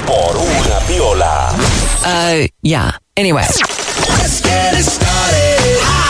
[0.00, 1.52] por una piola.
[2.04, 2.98] Uh, yeah.
[3.16, 3.44] Anyway.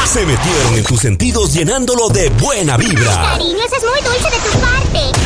[0.06, 3.32] Se metieron en tus sentidos llenándolo de buena vibra.
[3.32, 5.21] Cariño, eso es muy dulce de tu parte.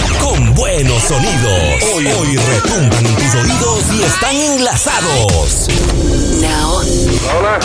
[0.56, 1.82] Buenos sonidos.
[1.92, 5.68] Hoy, hoy retumban en tus oídos y están enlazados.
[6.40, 6.80] Now.
[7.38, 7.60] Hola,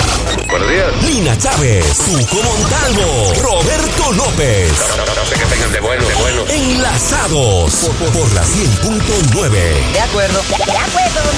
[0.49, 1.03] buenos días.
[1.05, 4.73] Lina Chávez, Tuco Montalvo, Roberto López.
[4.89, 6.43] No, no, no sé qué tengan de bueno, de bueno.
[6.49, 9.93] Enlazados por, por la 100.9.
[9.93, 10.41] De acuerdo.
[10.49, 11.31] De acuerdo.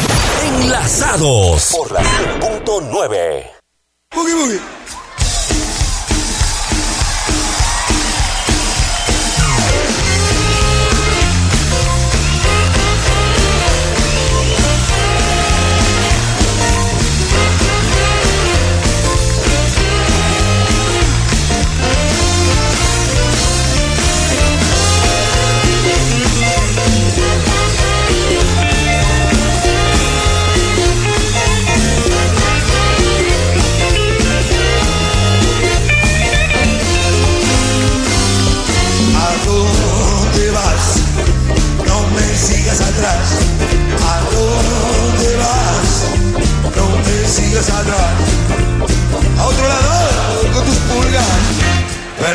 [0.58, 3.52] Enlazados por la 100.9.
[4.16, 4.59] Boogie Boogie.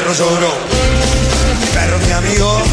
[0.08, 0.52] Perro lloró.
[1.74, 2.67] Perro mi amigo.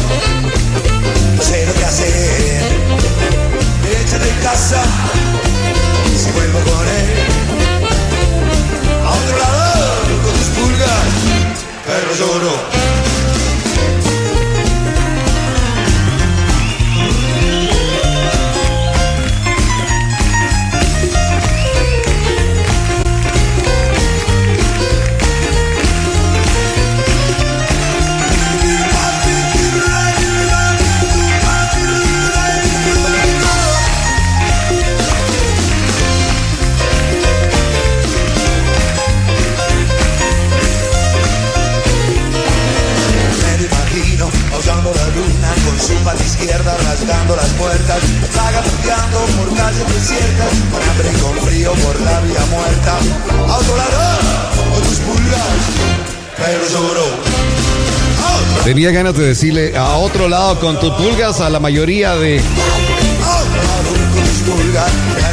[59.76, 62.40] A otro lado con tus pulgas a la mayoría de,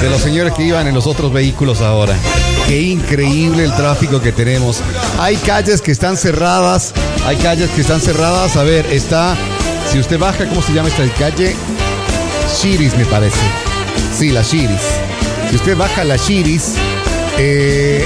[0.01, 2.16] de los señores que iban en los otros vehículos ahora.
[2.68, 4.81] Qué increíble el tráfico que tenemos.
[5.19, 6.94] Hay calles que están cerradas.
[7.25, 8.56] Hay calles que están cerradas.
[8.56, 9.35] A ver, está.
[9.91, 11.56] Si usted baja, ¿cómo se llama esta calle?
[12.62, 13.40] Shiris, me parece.
[14.16, 14.81] Sí, la Shiris.
[15.50, 16.73] Si usted baja la Shiris,
[17.40, 18.06] eh,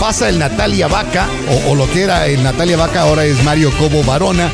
[0.00, 1.28] pasa el Natalia Vaca,
[1.66, 4.50] o, o lo que era el Natalia Vaca, ahora es Mario Cobo Barona.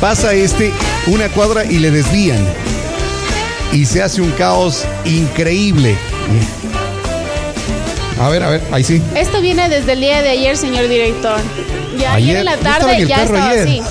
[0.00, 0.72] Pasa este
[1.06, 2.44] una cuadra y le desvían.
[3.72, 5.96] Y se hace un caos increíble.
[8.20, 9.02] A ver, a ver, ahí sí.
[9.14, 11.38] Esto viene desde el día de ayer, señor director.
[11.98, 13.62] Ya Ayer, ayer, en la en tarde el ya estaba ayer.
[13.68, 13.82] así.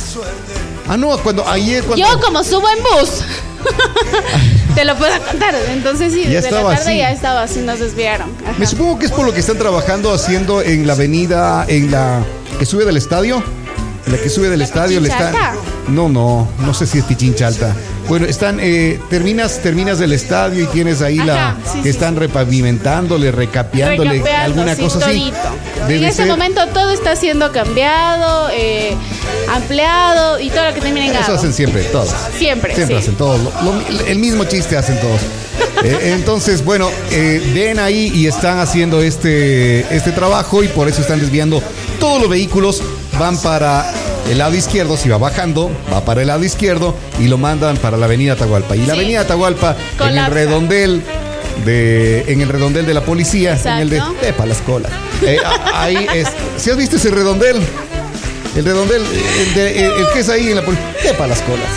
[0.87, 3.21] Ah, no, cuando ayer cuando Yo como subo en bus,
[4.75, 5.55] te lo puedo contar.
[5.71, 6.97] Entonces sí, Ya desde la tarde así.
[6.97, 8.29] ya estaba así, nos desviaron.
[8.43, 8.55] Ajá.
[8.57, 12.23] me supongo que es por lo que están trabajando haciendo en la avenida en la
[12.59, 13.41] que sube del estadio.
[14.05, 15.33] En la que sube del ¿La estadio le están
[15.87, 17.75] No, no, no sé si es Pichincha Alta.
[18.07, 22.19] Bueno, están eh, terminas terminas del estadio y tienes ahí la sí, que están sí.
[22.19, 25.05] repavimentándole, recapeándole Recapeando, alguna sí, cosa así.
[25.31, 25.37] todito.
[25.81, 28.95] En Debe este ser- momento todo está siendo cambiado, eh,
[29.49, 32.09] ampliado y todo lo que termine en Eso hacen siempre, todos.
[32.37, 33.03] Siempre, Siempre sí.
[33.03, 33.39] hacen todos.
[33.41, 35.19] lo- lo- el mismo chiste hacen todos.
[35.83, 41.01] Eh, entonces, bueno, eh, ven ahí y están haciendo este, este trabajo y por eso
[41.01, 41.61] están desviando
[41.99, 42.81] todos los vehículos.
[43.19, 43.93] Van para
[44.29, 47.97] el lado izquierdo, si va bajando, va para el lado izquierdo y lo mandan para
[47.97, 48.75] la avenida Atahualpa.
[48.75, 48.99] Y la Sí.
[48.99, 51.03] avenida Atahualpa, en el redondel
[51.65, 53.97] de, en el redondel de la policía, en el de
[54.45, 54.91] las colas.
[55.21, 55.37] Eh,
[55.73, 56.27] ahí es.
[56.57, 57.57] ¿Si has visto ese redondel?
[58.55, 60.85] El redondel, el, de- el- el que es ahí en la policía.
[61.03, 61.67] Epa, las colas.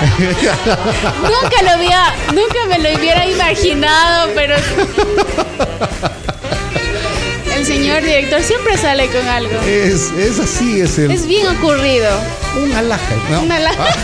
[1.22, 4.54] Nunca lo había, nunca me lo hubiera imaginado, pero
[7.54, 9.52] el señor director siempre sale con algo.
[9.66, 11.10] Es, es así, es el.
[11.10, 12.08] Es bien ocurrido.
[12.62, 13.40] un alhaja, ¿no?
[13.42, 13.84] Un alhaja.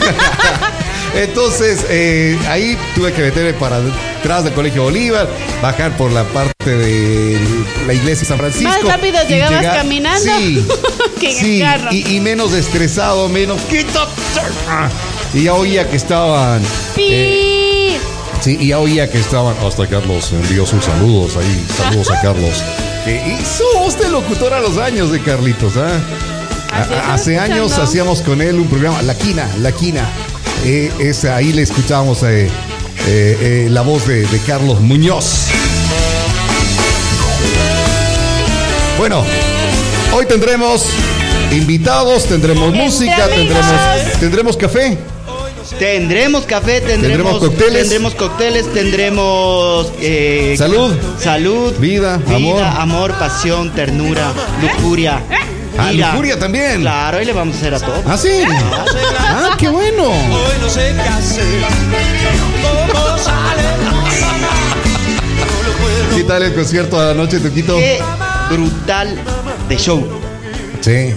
[1.16, 3.78] Entonces, eh, ahí tuve que meterme para
[4.20, 5.26] atrás del Colegio Bolívar,
[5.62, 7.38] bajar por la parte de
[7.86, 8.68] la iglesia San Francisco.
[8.68, 10.66] Más rápido llegabas caminando Sí,
[11.20, 11.88] que sí, carro.
[11.90, 13.60] Y, y menos estresado, menos.
[13.62, 14.06] "Quita".
[15.34, 16.62] Y ya oía que estaban.
[16.96, 17.98] eh.
[18.40, 19.56] Sí, y ya oía que estaban.
[19.66, 21.66] Hasta Carlos envió sus saludos ahí.
[21.76, 22.62] Saludos a Carlos.
[23.06, 25.98] Eh, y su voz de locutor a los años de Carlitos, ¿ah?
[26.80, 30.06] Estaba hace años hacíamos con él un programa, La Quina, La Quina.
[30.64, 32.48] Eh, es, ahí le escuchábamos eh, eh,
[33.06, 35.46] eh, la voz de, de Carlos Muñoz.
[38.98, 39.22] Bueno,
[40.12, 40.86] hoy tendremos
[41.52, 43.74] invitados, tendremos música, tendremos,
[44.18, 44.98] tendremos café.
[45.78, 47.80] Tendremos café, tendremos, Tendremos cócteles.
[47.82, 50.94] tendremos cócteles, tendremos eh, Salud.
[51.20, 52.62] salud, Vida, amor.
[52.62, 54.32] amor, pasión, ternura,
[54.62, 55.20] lujuria.
[55.78, 56.10] Ah, ira.
[56.10, 56.80] lujuria también.
[56.80, 58.00] Claro, y le vamos a hacer a todos.
[58.06, 58.42] Ah, sí.
[59.18, 60.04] Ah, qué bueno.
[60.04, 61.44] Hoy no sé qué hacer.
[62.92, 63.62] ¿Cómo sale?
[66.14, 67.76] ¿Qué tal el concierto de la noche, Tuquito?
[67.76, 68.00] Qué
[68.50, 69.18] brutal
[69.68, 70.06] de show.
[70.80, 71.12] Sí.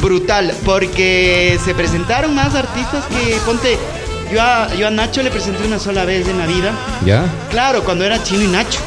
[0.00, 3.78] Brutal, porque se presentaron más artistas que, ponte,
[4.32, 6.72] yo a, yo a Nacho le presenté una sola vez en la vida.
[7.04, 7.24] ¿Ya?
[7.50, 8.80] Claro, cuando era Chino y Nacho.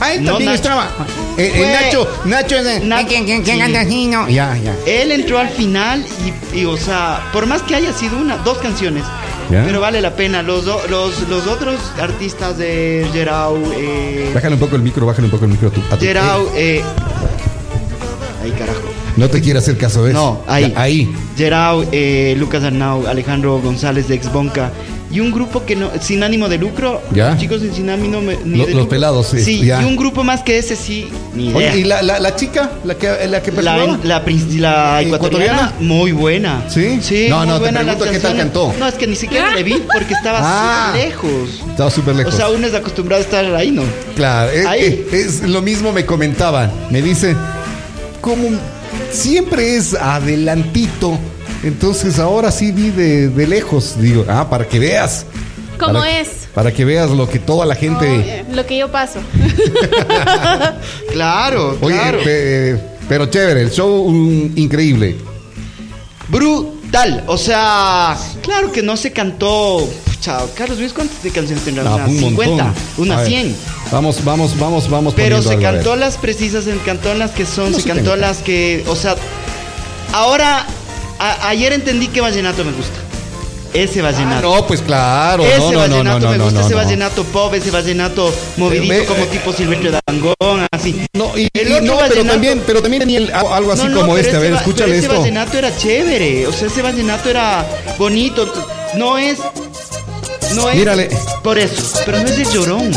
[0.00, 0.62] Ah, él No, también Nacho.
[0.62, 0.88] estaba.
[1.36, 3.60] Eh, eh, Nacho, Nacho es ¿Quién, quién, quién sí.
[3.62, 4.06] anda así?
[4.06, 4.74] No, Ya, ya.
[4.86, 6.04] Él entró al final
[6.54, 9.04] y, y, o sea, por más que haya sido una, dos canciones,
[9.50, 9.62] ¿Ya?
[9.66, 10.42] pero vale la pena.
[10.42, 15.26] Los, do- los, los otros artistas de Gerau, eh, Bájale un poco el micro, bájale
[15.26, 15.80] un poco el micro a tu.
[15.90, 16.82] a tu- Gerau, eh, eh,
[18.42, 18.80] ahí carajo.
[19.16, 20.14] no te quiere hacer caso, ¿ves?
[20.14, 20.70] No, ahí.
[20.72, 21.14] Ya, ahí.
[21.36, 24.70] Gerau, eh, Lucas Arnau, Alejandro González de Exbonca.
[25.12, 27.36] Y un grupo que no, sin ánimo de lucro, ¿Ya?
[27.36, 28.88] chicos sin ánimo ni Lo- de los lucro.
[28.90, 29.82] pelados, sí, Sí, ya.
[29.82, 31.56] y un grupo más que ese sí, ni idea.
[31.72, 32.70] Oye, ¿y la, la, la chica?
[32.84, 35.72] ¿La que, la que La, la, la ¿Ecuatoriana?
[35.80, 36.62] muy buena.
[36.68, 37.00] ¿Sí?
[37.02, 38.72] Sí, No, muy no, te pregunto qué tal cantó.
[38.78, 40.92] No, es que ni siquiera le vi porque estaba Ah.
[40.92, 41.50] súper lejos.
[41.70, 42.34] Estaba súper lejos.
[42.34, 43.82] O sea, uno es acostumbrado a estar ahí, ¿no?
[44.14, 45.06] Claro, es, Ahí.
[45.10, 46.70] es- es lo mismo me comentaban.
[46.90, 47.36] Me dicen,
[48.20, 48.48] como
[49.10, 51.18] siempre es adelantito,
[51.62, 53.94] entonces ahora sí vi de, de lejos.
[54.00, 55.26] Digo, ah, para que veas.
[55.78, 56.28] ¿Cómo Para- es?
[56.54, 58.44] Para que veas lo que toda la gente.
[58.52, 59.20] Lo que yo paso.
[61.12, 62.18] Claro, Oye, claro.
[62.24, 62.78] pe-
[63.08, 65.16] pero chévere, el show un- increíble.
[66.28, 67.24] Brutal.
[67.26, 69.88] O sea, claro que no se cantó.
[70.04, 71.82] Pucha, Carlos Luis, ¿cuántas de canciones tendrá?
[71.84, 72.36] No, unas un montón.
[72.36, 73.56] 50, A unas ver, 100.
[73.90, 75.14] Vamos, vamos, vamos, vamos.
[75.14, 78.38] Pero se cantó las precisas, se cantó las que son, No se se cantó las
[78.38, 78.84] que.
[78.88, 79.16] O sea,
[80.12, 80.66] ahora.
[81.20, 82.98] A- ayer entendí que Vallenato me gusta.
[83.72, 84.42] Ese Ah, Vallenato.
[84.56, 85.44] no, pues claro.
[85.44, 89.28] Ese no, no, vallenato no, me gusta, ese vallenato pop, ese vallenato movidito como eh,
[89.30, 91.06] tipo Silvestre Dangón, así.
[91.12, 94.34] No, y, El otro no, pero también, pero también tenía el- algo así como este.
[94.36, 95.20] A ver, escúchale pero ese esto.
[95.20, 97.64] vallenato era chévere, o sea, ese vallenato era
[97.96, 98.52] bonito.
[98.96, 99.38] No es.
[100.54, 100.76] No es.
[100.76, 101.08] Mírale.
[101.42, 102.90] Por eso, pero no es de llorón.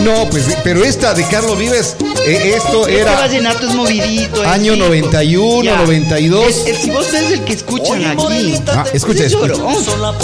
[0.00, 1.94] No, pues, pero esta de Carlos Vives,
[2.26, 3.12] eh, esto Este era.
[3.12, 4.42] vallenato es movidito.
[4.42, 4.86] es Año rico.
[4.86, 6.48] 91, 92.
[6.48, 8.60] Es- es- si vos ves el que escuchan aquí.
[8.68, 9.54] Ah, escucha, es escucha.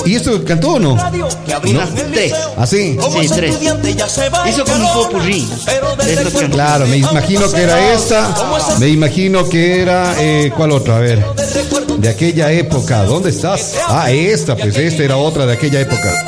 [0.05, 0.93] ¿Y esto cantó o no?
[0.94, 2.32] Unas tres.
[2.56, 2.99] Así.
[3.21, 3.56] Sí, tres.
[4.49, 5.49] Hizo como un popurrí.
[6.50, 8.35] Claro, me imagino que era esta.
[8.79, 10.15] Me imagino que era.
[10.19, 10.97] eh, ¿Cuál otra?
[10.97, 11.25] A ver.
[11.99, 13.05] De aquella época.
[13.05, 13.75] ¿Dónde estás?
[13.87, 16.26] Ah, esta, pues esta era otra de aquella época.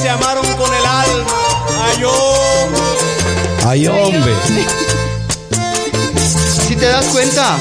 [0.00, 1.26] Se amaron con el alma.
[1.84, 2.12] Ay, yo.
[3.66, 4.32] Ay, hombre.
[6.66, 7.56] Si te das cuenta,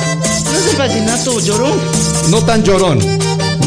[0.52, 1.80] no es el vallenato llorón.
[2.30, 3.00] No tan llorón.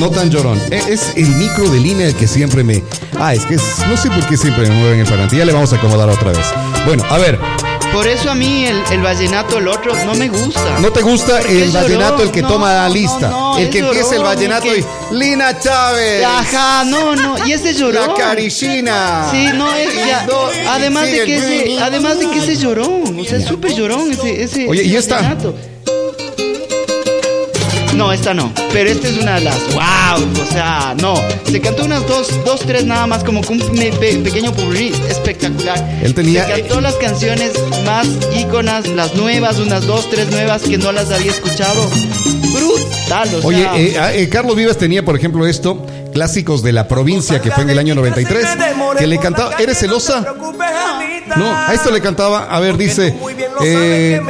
[0.01, 0.61] No tan llorón.
[0.71, 2.83] E- Es el micro de línea el que siempre me.
[3.19, 5.37] Ah, es que es- no sé por qué siempre me mueven el parlante.
[5.37, 6.47] Ya le vamos a acomodar otra vez.
[6.85, 7.39] Bueno, a ver.
[7.97, 10.79] Por eso a mí el, el vallenato, el otro, no me gusta.
[10.81, 12.27] ¿No te gusta Porque el vallenato, llorón.
[12.27, 13.29] el que No, toma la no, lista?
[13.31, 15.15] no, el es que empieza el vallenato el y.
[15.15, 16.23] Lina Chávez.
[16.25, 18.09] Ajá, no, no, y ese es llorón.
[18.09, 19.29] La Carichina.
[19.31, 20.27] Sí, no es ya.
[20.27, 20.35] No,
[20.71, 23.73] Además de que el- ese, además de que ese es llorón, o sea, es súper
[23.75, 24.69] llorón ese, ese.
[24.69, 25.15] Oye, ese ¿y esta?
[25.17, 25.55] vallenato.
[27.97, 28.53] No, esta no.
[28.73, 29.57] Pero esta es una de las.
[29.73, 30.43] ¡Wow!
[30.43, 31.15] O sea, no.
[31.51, 34.89] Se cantó unas dos, dos, tres nada más, como con un pe- pe- pequeño publi
[35.09, 36.01] espectacular.
[36.03, 37.53] Él tenía- Se cantó las canciones
[37.87, 41.89] más íconas, las nuevas, unas dos, tres nuevas que no las había escuchado.
[42.53, 43.77] Brutal, o Oye, sea.
[43.79, 47.63] eh, ah, eh, Carlos Vivas tenía, por ejemplo, esto, clásicos de la provincia, que fue
[47.65, 48.47] en el año 93,
[48.99, 50.21] que le cantaba, ¿eres celosa?
[50.21, 50.53] No,
[51.35, 53.17] a esto le cantaba, a ver, dice,
[53.63, 54.21] eh,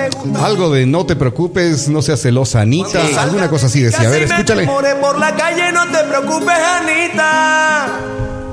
[0.43, 4.09] algo de no te preocupes, no seas celosa, Anita, alguna cosa así decía.
[4.09, 4.67] A ver, escúchale.
[4.67, 7.89] por la calle, no te preocupes, Anita.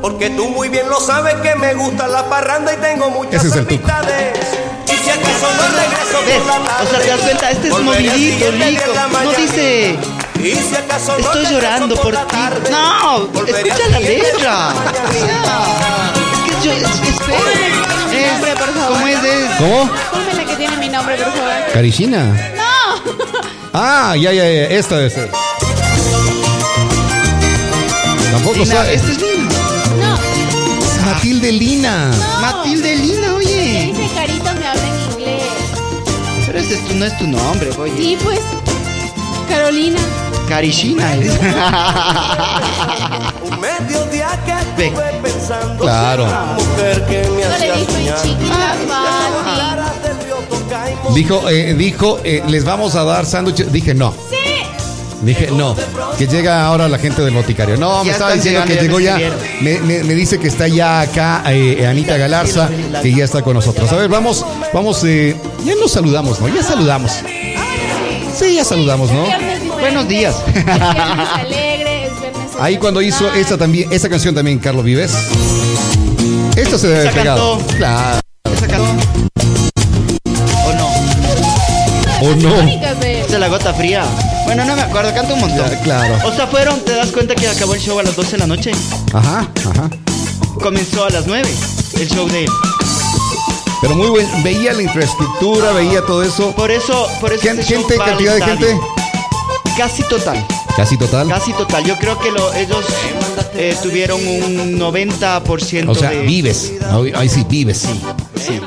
[0.02, 3.48] Porque tú muy bien lo sabes que me gusta la parranda y tengo muchas Ese
[3.48, 3.72] es el.
[3.74, 6.38] Y si acaso no regreso ¿Ves?
[6.40, 8.92] por la tarde, O sea, te das cuenta, este es movidito, rico.
[9.24, 9.98] No dice.
[10.44, 12.36] Y si acaso no Estoy llorando por la ti.
[12.36, 14.74] tarde, No, escucha la letra.
[14.74, 14.74] la
[15.08, 16.14] mañana.
[16.46, 17.93] Es que yo, es, es feo.
[18.14, 18.88] Mi nombre, por favor.
[18.94, 19.24] ¿Cómo es?
[19.24, 19.52] es?
[19.58, 19.90] ¿Cómo?
[20.12, 21.52] Ponme la que tiene mi nombre, por favor.
[21.74, 22.24] Carichina.
[22.56, 23.14] No.
[23.74, 25.32] Ah, ya, ya, ya, esta debe ser.
[28.32, 28.94] Tampoco Lina, sabe.
[28.96, 29.50] esta es Lina.
[30.00, 30.20] No.
[31.06, 32.12] Matilde Lina.
[32.42, 33.92] Matilde Lina, oye.
[33.92, 35.44] ese carito me habla en inglés.
[36.46, 37.94] Pero ese es tu- no es tu nombre, oye.
[37.98, 38.40] Sí, pues.
[39.50, 40.00] Carolina.
[40.50, 41.32] Karishina es.
[44.78, 44.92] Ve.
[45.80, 46.26] Claro.
[51.14, 53.72] Dijo eh, dijo, eh, les vamos a dar sándwiches.
[53.72, 54.14] Dije, no.
[55.22, 55.76] Dije, no.
[56.18, 57.78] Que llega ahora la gente del boticario.
[57.78, 59.18] No, me Ya estaba diciendo que llegó ya
[59.62, 62.70] me Me, me- me dice que está ya acá eh, Anita Galarza,
[63.02, 63.90] que ya está con nosotros.
[63.92, 65.02] A ver, vamos, vamos.
[65.06, 66.50] eh, ya nos saludamos, ¿no?
[66.50, 67.12] Ya saludamos.
[68.38, 69.26] Sí, ya saludamos, ¿no?
[69.80, 70.36] Buenos días.
[72.64, 75.12] Ahí cuando hizo esta también, esa canción también, Carlos Vives.
[76.56, 77.58] Esto se debe haber Esa pegado.
[77.58, 77.76] cantó.
[77.76, 78.20] Claro.
[78.56, 78.90] Esa cantó.
[80.66, 80.88] ¿O no?
[82.26, 82.62] ¿O no?
[82.62, 84.06] Esa es la gota fría.
[84.46, 85.70] Bueno, no me acuerdo, canta un montón.
[85.70, 86.18] Ya, claro.
[86.26, 88.48] O sea, fueron, te das cuenta que acabó el show a las 12 de la
[88.48, 88.72] noche.
[89.12, 89.90] Ajá, ajá.
[90.62, 91.46] Comenzó a las 9
[92.00, 92.50] el show de él.
[93.82, 94.42] Pero muy buen.
[94.42, 96.52] Veía la infraestructura, veía todo eso.
[96.56, 98.68] Por eso, por eso ese show gente, va al cantidad de estadio.
[98.68, 98.82] gente.
[99.78, 101.28] Casi total, Casi total.
[101.30, 101.84] casi total.
[101.86, 102.84] Yo creo que lo- ellos
[103.56, 106.22] eh, tuvieron un 90% O sea, de...
[106.24, 106.74] vives.
[107.16, 107.78] Ahí sí, vives.
[107.80, 108.02] Sí,
[108.36, 108.60] sí,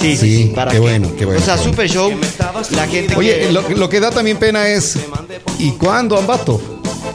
[0.00, 2.10] sí, Sí, sí, ¿para qué bueno, qué bueno, O sea, qué super show.
[2.72, 3.52] La gente Oye, que...
[3.52, 4.98] lo, lo que da también pena es.
[5.58, 6.60] ¿Y cuándo, Ambato?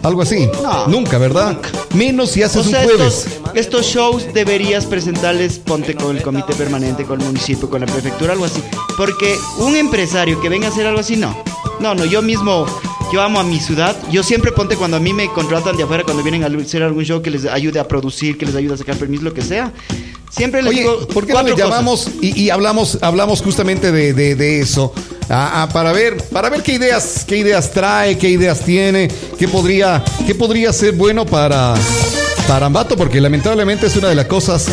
[0.03, 0.47] Algo así.
[0.63, 0.87] No.
[0.87, 1.57] Nunca, ¿verdad?
[1.93, 3.25] Menos si haces O sea, un jueves.
[3.27, 7.87] estos, estos shows deberías presentarles, ponte con el comité permanente, con el municipio, con la
[7.87, 8.63] prefectura, algo así.
[8.95, 11.35] Porque un empresario que venga a hacer algo así, no.
[11.81, 12.65] No, no, yo mismo,
[13.11, 13.95] yo amo a mi ciudad.
[14.11, 17.03] Yo siempre ponte cuando a mí me contratan de afuera, cuando vienen a hacer algún
[17.03, 19.71] show que les ayude a producir, que les ayude a sacar permiso, lo que sea.
[20.29, 24.13] Siempre les Oye, digo ¿por qué no le llamamos y, y hablamos, hablamos justamente de,
[24.13, 24.93] de- de eso?
[25.27, 29.47] Ah, ah, para ver, para ver qué ideas, qué ideas trae, qué ideas tiene, qué
[29.47, 31.73] podría, qué podría ser bueno para,
[32.47, 34.67] para Ambato, porque lamentablemente es una de las cosas.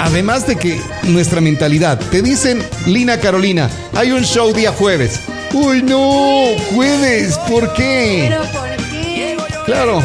[0.00, 5.20] Además de que nuestra mentalidad, te dicen, Lina Carolina, hay un show día jueves.
[5.54, 8.26] Uy, no, jueves, ¿por qué?
[8.28, 9.36] Pero ¿por qué?
[9.64, 10.02] Claro,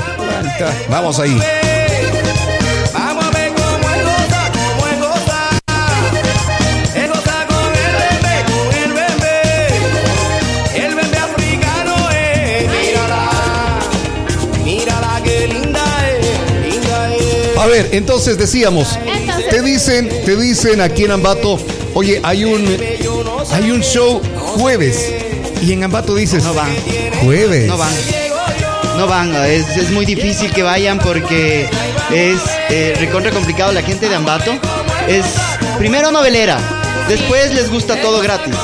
[0.89, 1.37] vamos ahí.
[2.93, 5.49] Vamos a ver cómo es goza, cómo es goza.
[6.95, 10.85] Es goza con el bebé, con el bebé.
[10.85, 12.69] El bebé africano es.
[12.69, 13.29] Mírala,
[14.63, 17.57] mírala que linda es, linda es.
[17.57, 21.59] A ver, entonces decíamos, Entonces- te dicen, te dicen aquí en Ambato,
[21.95, 22.77] oye, hay un,
[23.51, 24.21] hay un show
[24.57, 25.11] jueves.
[25.61, 26.69] Y en Ambato dices, No van.
[27.23, 27.67] jueves.
[27.67, 27.93] No van.
[28.97, 31.69] No van, es, es muy difícil que vayan porque
[32.11, 32.39] es
[32.69, 33.71] eh, recontra complicado.
[33.71, 34.51] La gente de Ambato
[35.07, 35.25] es,
[35.77, 36.57] primero, novelera.
[37.07, 38.55] Después les gusta todo gratis.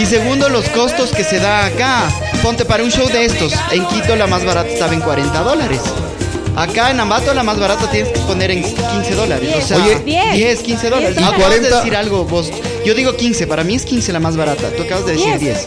[0.00, 2.08] Y segundo, los costos que se da acá.
[2.42, 3.52] Ponte para un show de estos.
[3.72, 5.80] En Quito la más barata estaba en 40 dólares.
[6.56, 9.50] Acá en Ambato la más barata tienes que poner en 15 dólares.
[9.56, 10.32] O sea, Oye, 10.
[10.34, 11.16] 10, 15 dólares.
[11.16, 11.76] Diez Y acabas de 40.
[11.78, 12.50] decir algo vos.
[12.84, 14.70] Yo digo 15, para mí es 15 la más barata.
[14.76, 15.66] Tú acabas de decir 10.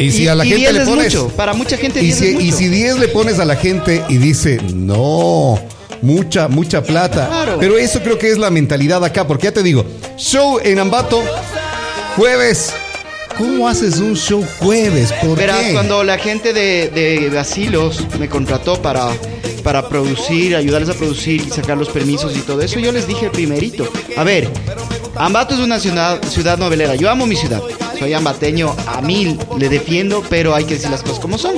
[0.00, 1.04] Y si a la y gente 10 le es pones.
[1.14, 1.28] mucho.
[1.36, 2.56] Para mucha gente Y 10 si, es y mucho.
[2.56, 5.58] si 10 le pones a la gente y dice, no,
[6.02, 7.26] mucha, mucha plata.
[7.28, 7.56] Claro.
[7.60, 9.84] Pero eso creo que es la mentalidad acá, porque ya te digo,
[10.16, 11.22] show en Ambato,
[12.16, 12.72] jueves.
[13.38, 15.12] ¿Cómo haces un show jueves?
[15.22, 15.72] ¿Por Verás, qué?
[15.72, 16.88] cuando la gente de,
[17.30, 19.08] de Asilos me contrató para,
[19.62, 23.30] para producir, ayudarles a producir y sacar los permisos y todo eso, yo les dije
[23.30, 24.50] primerito, a ver,
[25.16, 27.62] Ambato es una ciudad, ciudad novelera, yo amo mi ciudad,
[28.00, 31.54] soy ambateño a mil, le defiendo, pero hay que decir las cosas como son.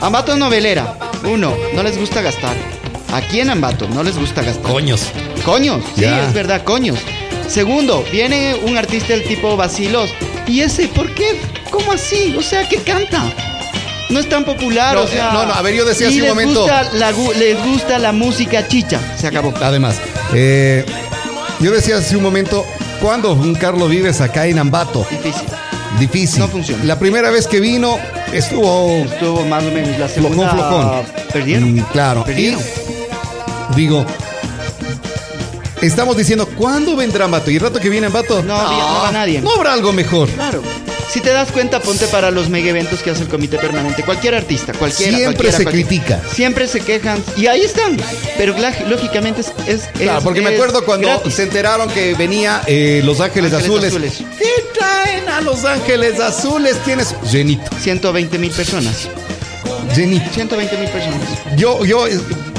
[0.00, 2.54] Ambato es novelera, uno, no les gusta gastar.
[3.12, 4.70] Aquí en Ambato no les gusta gastar.
[4.70, 5.02] Coños.
[5.44, 6.98] Coños, sí, es verdad, coños.
[7.48, 10.10] Segundo, viene un artista del tipo Basilos.
[10.46, 11.36] ¿Y ese por qué?
[11.70, 12.36] ¿Cómo así?
[12.38, 13.20] O sea, ¿qué canta?
[14.10, 15.32] No es tan popular, No, o sea.
[15.32, 18.66] no, no, a ver, yo decía hace un momento- Gusta la, les gusta la música
[18.68, 19.00] chicha.
[19.18, 19.52] Se acabó.
[19.60, 19.96] Además,
[20.32, 20.84] eh,
[21.58, 22.64] yo decía hace un momento,
[23.00, 25.06] ¿cuándo un Carlos Vives acá en Ambato?
[25.10, 25.48] Difícil.
[25.98, 26.38] Difícil.
[26.40, 26.84] No funciona.
[26.84, 27.98] La primera vez que vino
[28.32, 30.50] estuvo Estuvo más o menos la flojón, segunda.
[30.52, 31.04] flojón.
[31.32, 31.74] Perdieron.
[31.74, 32.24] Mm, claro.
[32.24, 32.60] Perdieron.
[33.72, 34.04] Y digo,
[35.80, 37.50] estamos diciendo, ¿cuándo vendrá Ambato?
[37.50, 39.40] Y el rato que viene Ambato, No no va nadie.
[39.40, 40.28] No habrá algo mejor.
[40.28, 40.62] Claro.
[41.12, 44.02] Si te das cuenta, ponte para los mega eventos que hace el comité permanente.
[44.04, 45.16] Cualquier artista, cualquiera.
[45.16, 45.88] Siempre cualquiera, se cualquiera.
[45.88, 46.20] critica.
[46.32, 47.22] Siempre se quejan.
[47.36, 47.96] Y ahí están.
[48.38, 48.54] Pero
[48.88, 49.52] lógicamente es.
[49.66, 51.34] es- Claro, es- porque me acuerdo cuando gratis.
[51.34, 53.92] se enteraron que venía eh, Los Ángeles, Ángeles Azules.
[53.92, 54.38] Azules.
[54.38, 56.76] ¿Qué traen a Los Ángeles Azules?
[56.84, 57.14] Tienes.
[57.30, 57.68] Llenito.
[57.80, 59.08] 120 mil personas.
[59.96, 60.30] Llenito.
[60.32, 61.20] 120 mil personas.
[61.56, 62.06] Yo, yo,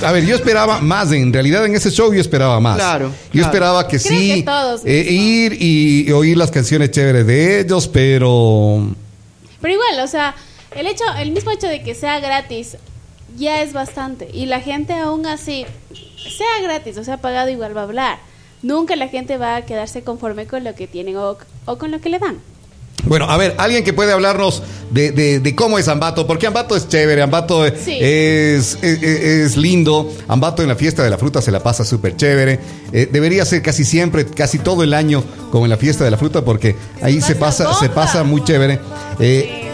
[0.03, 1.11] a ver, yo esperaba más.
[1.11, 2.77] En realidad, en ese show yo esperaba más.
[2.77, 3.47] Claro, Yo claro.
[3.47, 4.33] esperaba que Creo sí.
[4.35, 4.81] que todos.
[4.85, 8.87] eh, ir y, y oír las canciones chéveres de ellos, pero.
[9.61, 10.35] Pero igual, o sea,
[10.75, 12.77] el hecho, el mismo hecho de que sea gratis
[13.37, 14.29] ya es bastante.
[14.33, 15.65] Y la gente aún así,
[16.37, 18.19] sea gratis o sea pagado, igual va a hablar.
[18.63, 21.99] Nunca la gente va a quedarse conforme con lo que tienen o, o con lo
[22.01, 22.37] que le dan.
[23.05, 26.75] Bueno, a ver, alguien que puede hablarnos de, de- de cómo es Ambato, porque Ambato
[26.75, 27.97] es chévere, Ambato Sí.
[27.99, 32.15] es, es, es lindo, Ambato en la fiesta de la fruta se la pasa súper
[32.15, 32.59] chévere,
[32.93, 36.17] Eh, debería ser casi siempre, casi todo el año como en la fiesta de la
[36.17, 38.79] fruta, porque ahí se pasa se pasa muy chévere.
[39.19, 39.70] Eh,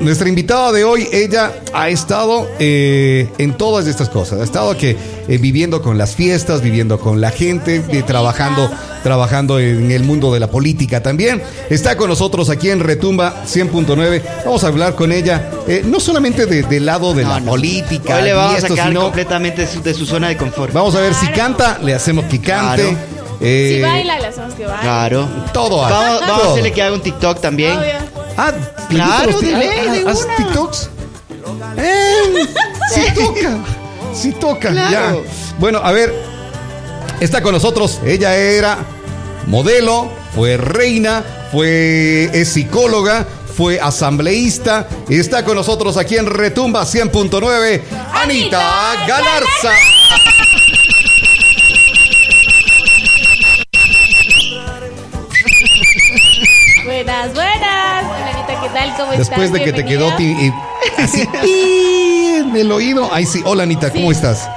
[0.00, 4.40] nuestra invitada de hoy, ella ha estado eh, en todas estas cosas.
[4.40, 4.96] Ha estado que
[5.28, 8.70] eh, viviendo con las fiestas, viviendo con la gente, eh, trabajando,
[9.02, 11.42] trabajando en el mundo de la política también.
[11.70, 14.22] Está con nosotros aquí en Retumba 100.9.
[14.44, 18.16] Vamos a hablar con ella, eh, no solamente de- del lado de la No, política,
[18.16, 20.36] Hoy le y vamos a esto, sacar sino- completamente de su, de su zona de
[20.36, 20.72] confort.
[20.72, 22.82] Vamos a ver si canta, le hacemos que cante.
[22.82, 22.98] Claro.
[23.40, 24.82] eh, Si baila, le hacemos que baile.
[24.82, 25.28] Claro.
[25.52, 25.94] Todo hace.
[25.94, 27.78] Vamos, vamos a hacerle que haga un TikTok también.
[27.78, 28.16] Obvio.
[28.38, 30.36] Ah, ¿le Claro, de ley, ah, de ¿haces una.
[30.36, 30.90] TikToks?
[31.78, 32.46] Eh,
[32.94, 33.58] sí toca,
[34.14, 35.24] sí toca, Claro.
[35.24, 35.30] ya.
[35.58, 36.14] Bueno, a ver,
[37.20, 38.78] está con nosotros, ella era
[39.46, 43.26] modelo, fue reina, fue es psicóloga,
[43.56, 47.80] fue asambleísta, y está con nosotros aquí en Retumba 100.9,
[48.12, 49.72] Anita Anita Galarza.
[56.84, 57.95] Buenas, buenas.
[58.58, 58.94] Hola, ¿qué tal?
[58.96, 59.28] ¿Cómo estás?
[59.28, 60.52] Después de que te quedó ti- y-
[61.02, 64.16] así en el oído, ahí sí, hola Anita, ¿cómo Sí.
[64.16, 64.48] estás?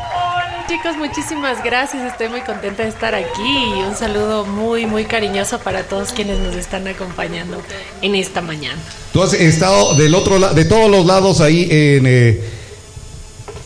[0.67, 2.03] Chicos, muchísimas gracias.
[2.03, 6.37] Estoy muy contenta de estar aquí y un saludo muy, muy cariñoso para todos quienes
[6.39, 7.59] nos están acompañando
[8.03, 8.77] en esta mañana.
[9.11, 12.39] Tú has estado del otro lado, de todos los lados ahí en, eh,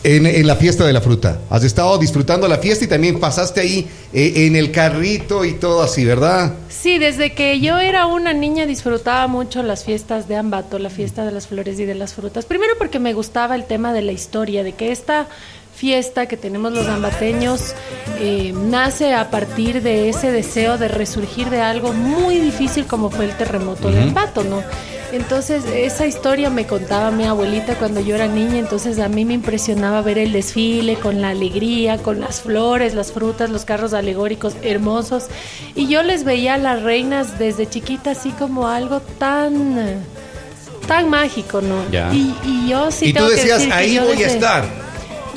[0.04, 1.40] en, en la fiesta de la fruta.
[1.50, 5.82] Has estado disfrutando la fiesta y también pasaste ahí eh, en el carrito y todo
[5.82, 6.54] así, ¿verdad?
[6.68, 11.24] Sí, desde que yo era una niña disfrutaba mucho las fiestas de Ambato, la fiesta
[11.24, 12.44] de las flores y de las frutas.
[12.44, 15.26] Primero porque me gustaba el tema de la historia, de que esta
[15.74, 17.74] fiesta que tenemos los ambateños
[18.20, 23.26] eh, nace a partir de ese deseo de resurgir de algo muy difícil como fue
[23.26, 24.62] el terremoto de Ambato, ¿no?
[25.12, 29.34] Entonces, esa historia me contaba mi abuelita cuando yo era niña, entonces a mí me
[29.34, 34.56] impresionaba ver el desfile con la alegría, con las flores, las frutas, los carros alegóricos
[34.62, 35.26] hermosos.
[35.76, 40.02] Y yo les veía a las reinas desde chiquita así como algo tan
[40.88, 41.88] tan mágico, ¿no?
[41.90, 42.12] Ya.
[42.12, 44.83] Y, y yo sí y tú tengo que decías, que ahí yo voy a estar.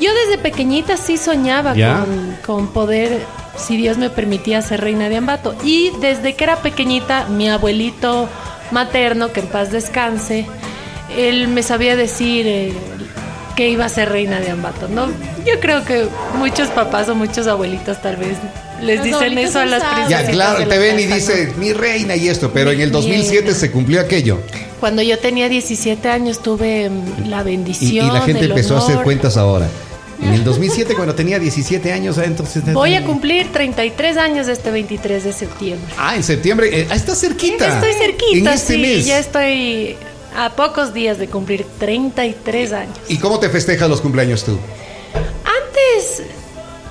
[0.00, 2.00] Yo desde pequeñita sí soñaba ¿Ya?
[2.00, 3.18] con, con poder,
[3.56, 5.54] si Dios me permitía ser reina de Ambato.
[5.64, 8.28] Y desde que era pequeñita, mi abuelito
[8.70, 10.46] materno, que en paz descanse,
[11.16, 12.72] él me sabía decir eh,
[13.56, 15.06] que iba a ser reina de Ambato, ¿no?
[15.46, 16.06] Yo creo que
[16.38, 18.36] muchos papás o muchos abuelitos tal vez
[18.82, 20.06] les Los dicen eso a las sabios.
[20.06, 21.14] princesitas Ya, claro, te ven y casa, ¿no?
[21.16, 23.58] dice, mi reina y esto, pero Mi en el 2007 reina.
[23.58, 24.38] se cumplió aquello.
[24.78, 28.06] Cuando yo tenía 17 años tuve mm, la bendición.
[28.06, 29.66] y la gente el empezó a hacer cuentas ahora.
[30.20, 32.62] En el 2007, cuando tenía 17 años, ah, entonces...
[32.72, 35.94] Voy a cumplir 33 años este 23 de septiembre.
[35.96, 37.66] Ah, en septiembre, eh, ah, está cerquita.
[37.66, 39.06] Estoy cerquita, En este sí, mes.
[39.06, 39.96] ya estoy
[40.36, 42.98] a pocos días de cumplir 33 años.
[43.08, 44.58] ¿Y cómo te festejas los cumpleaños tú?
[45.14, 46.22] Antes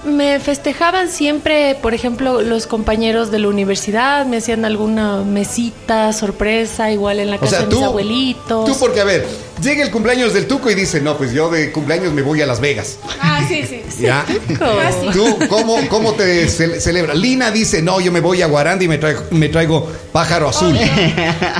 [0.08, 6.92] me festejaban siempre, por ejemplo, los compañeros de la universidad, me hacían alguna mesita sorpresa,
[6.92, 8.66] igual en la O casa sea, de tú, mis abuelitos.
[8.66, 9.28] tú porque, a ver,
[9.62, 12.46] llega el cumpleaños del Tuco y dice, no, pues yo de cumpleaños me voy a
[12.46, 12.98] Las Vegas.
[13.22, 13.82] Ah, sí, sí.
[14.00, 14.26] ¿Ya?
[14.60, 15.10] Casi.
[15.14, 17.18] ¿Tú cómo, cómo te ce- celebras?
[17.18, 20.78] Lina dice, no, yo me voy a Guaranda y me traigo, me traigo pájaro azul.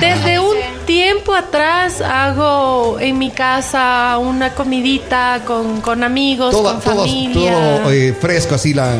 [0.00, 0.56] Desde un
[0.88, 7.52] tiempo atrás hago en mi casa una comidita con, con amigos, Todo, con todo, familia.
[7.82, 8.94] todo eh, fresco, así la...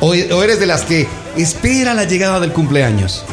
[0.00, 1.06] O, o eres de las que
[1.36, 3.24] espera la llegada del cumpleaños.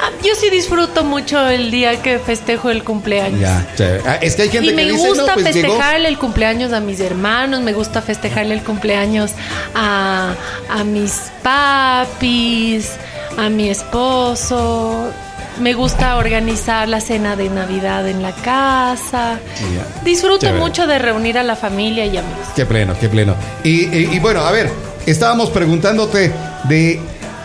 [0.00, 3.40] Ah, Yo sí disfruto mucho el día que festejo el cumpleaños.
[3.40, 3.66] Ya.
[4.06, 5.68] Ah, Es que hay gente Y me que dice, gusta no, pues llegó...
[5.74, 9.32] festejarle el cumpleaños a mis hermanos, me gusta festejarle el cumpleaños
[9.74, 10.34] a,
[10.70, 12.92] a mis papis,
[13.36, 15.10] a mi esposo.
[15.60, 19.38] Me gusta organizar la cena de Navidad en la casa.
[19.74, 20.02] Ya.
[20.04, 20.58] Disfruto Chévere.
[20.58, 22.48] mucho de reunir a la familia y amigos.
[22.56, 23.36] Qué pleno, qué pleno.
[23.62, 24.68] Y, y- y bueno, a ver,
[25.06, 26.32] estábamos preguntándote
[26.64, 26.98] de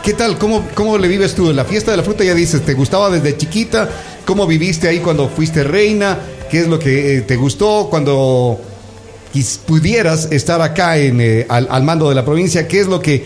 [0.03, 1.53] qué tal, cómo, cómo le vives tú.
[1.53, 3.87] La fiesta de la fruta ya dices, ¿te gustaba desde chiquita?
[4.25, 6.17] ¿Cómo viviste ahí cuando fuiste reina?
[6.49, 8.59] ¿Qué es lo que eh, te gustó cuando
[9.67, 12.67] pudieras estar acá en, eh, al, al mando de la provincia?
[12.67, 13.23] ¿Qué es lo que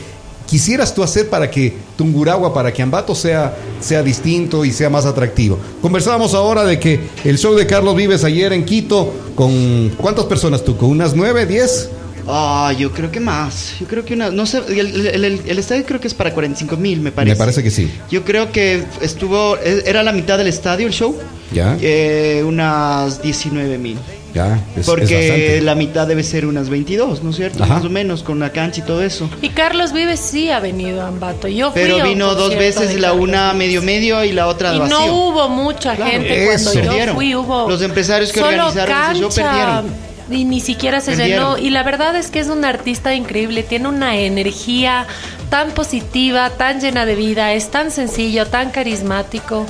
[0.50, 5.06] quisieras tú hacer para que Tunguragua, para que Ambato sea, sea distinto y sea más
[5.06, 5.58] atractivo?
[5.82, 10.64] Conversábamos ahora de que el show de Carlos Vives ayer en Quito, con ¿cuántas personas
[10.64, 10.76] tú?
[10.78, 11.90] ¿Con unas nueve, diez?
[12.26, 13.74] Ah, yo creo que más.
[13.82, 14.30] Yo creo que una.
[14.30, 17.36] No sé, el, el- el- el estadio creo que es para 45 mil, me parece.
[17.36, 17.92] Me parece que sí.
[18.10, 19.58] Yo creo que estuvo.
[19.58, 21.14] e- Era la mitad del estadio el show.
[21.54, 23.98] Ya, eh, unas 19 mil.
[24.34, 24.60] Ya.
[24.76, 25.62] es- es Porque bastante.
[25.62, 27.64] la mitad debe ser unas 22, ¿no es cierto?
[27.64, 27.76] Ajá.
[27.76, 29.30] Más o menos, con la cancha y todo eso.
[29.42, 31.48] Y Carlos Vives sí ha venido a Ambato.
[31.48, 33.58] Yo fui Pero a vino dos veces, la Carlos una Vives.
[33.68, 34.98] medio medio y la otra Y vacío.
[34.98, 36.74] no hubo mucha Claro, gente cuando eso.
[36.74, 37.16] yo Perdieron.
[37.16, 37.36] fui.
[37.36, 40.14] Hubo Los empresarios que solo organizaron ese show cancha, perdieron.
[40.32, 41.56] Y ni siquiera se Perdieron.
[41.56, 41.68] llenó.
[41.68, 43.62] Y la verdad es que es un artista increíble.
[43.64, 45.06] Tiene una energía
[45.50, 47.54] tan positiva, tan llena de vida.
[47.54, 49.66] Es tan sencillo, tan carismático.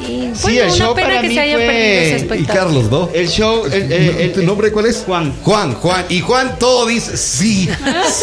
[0.00, 2.36] Y Sí, bueno, el una show pena para que mí se haya fue- perdido ese
[2.42, 2.44] Y.
[2.46, 3.10] Carlos, ¿no?
[3.12, 5.02] El show, el, el- el- ¿Tu nombre cuál es?
[5.04, 5.34] Juan.
[5.42, 6.04] Juan, Juan.
[6.08, 7.68] Y Juan todo dice sí,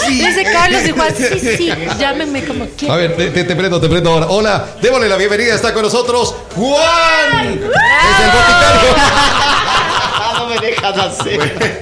[0.06, 0.14] sí.
[0.26, 2.98] Dice Carlos y Juan, sí, sí, llámenme como A quieran.
[2.98, 4.28] ver, te, te- te prendo, te prendo ahora.
[4.30, 5.54] Hola, démosle la bienvenida.
[5.54, 7.44] Está con nosotros Juan.
[7.44, 8.96] Es el boticario.
[8.98, 11.82] Ah, no me dejas hacer.